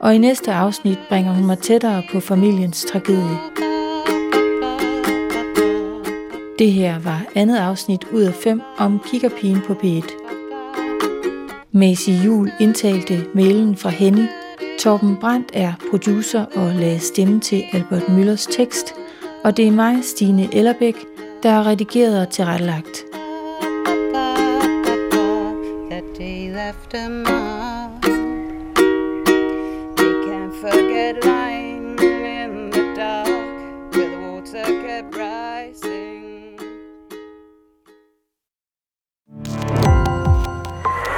og 0.00 0.14
i 0.14 0.18
næste 0.18 0.52
afsnit 0.52 0.98
bringer 1.08 1.32
hun 1.32 1.46
mig 1.46 1.58
tættere 1.58 2.02
på 2.12 2.20
familiens 2.20 2.84
tragedie. 2.84 3.73
Det 6.58 6.72
her 6.72 6.98
var 6.98 7.26
andet 7.34 7.56
afsnit 7.56 8.04
ud 8.12 8.22
af 8.22 8.34
fem 8.34 8.62
om 8.78 9.00
kiggerpigen 9.06 9.60
på 9.66 9.72
P1. 9.72 10.12
Macy 11.72 12.10
Jul 12.24 12.52
indtalte 12.60 13.26
mailen 13.34 13.76
fra 13.76 13.90
Henny. 13.90 14.26
Torben 14.80 15.16
Brandt 15.20 15.50
er 15.52 15.72
producer 15.90 16.44
og 16.56 16.74
lagde 16.74 16.98
stemme 16.98 17.40
til 17.40 17.64
Albert 17.72 18.08
Møllers 18.08 18.46
tekst. 18.46 18.94
Og 19.44 19.56
det 19.56 19.66
er 19.66 19.70
mig, 19.70 20.04
Stine 20.04 20.54
Ellerbæk, 20.54 20.96
der 21.42 21.50
har 21.50 21.66
redigeret 21.66 22.20
og 22.20 22.30
tilrettelagt. 22.30 23.04
that 25.90 26.18
day 26.18 26.52
left 26.52 26.94
a 26.94 27.08
mark. 27.08 27.53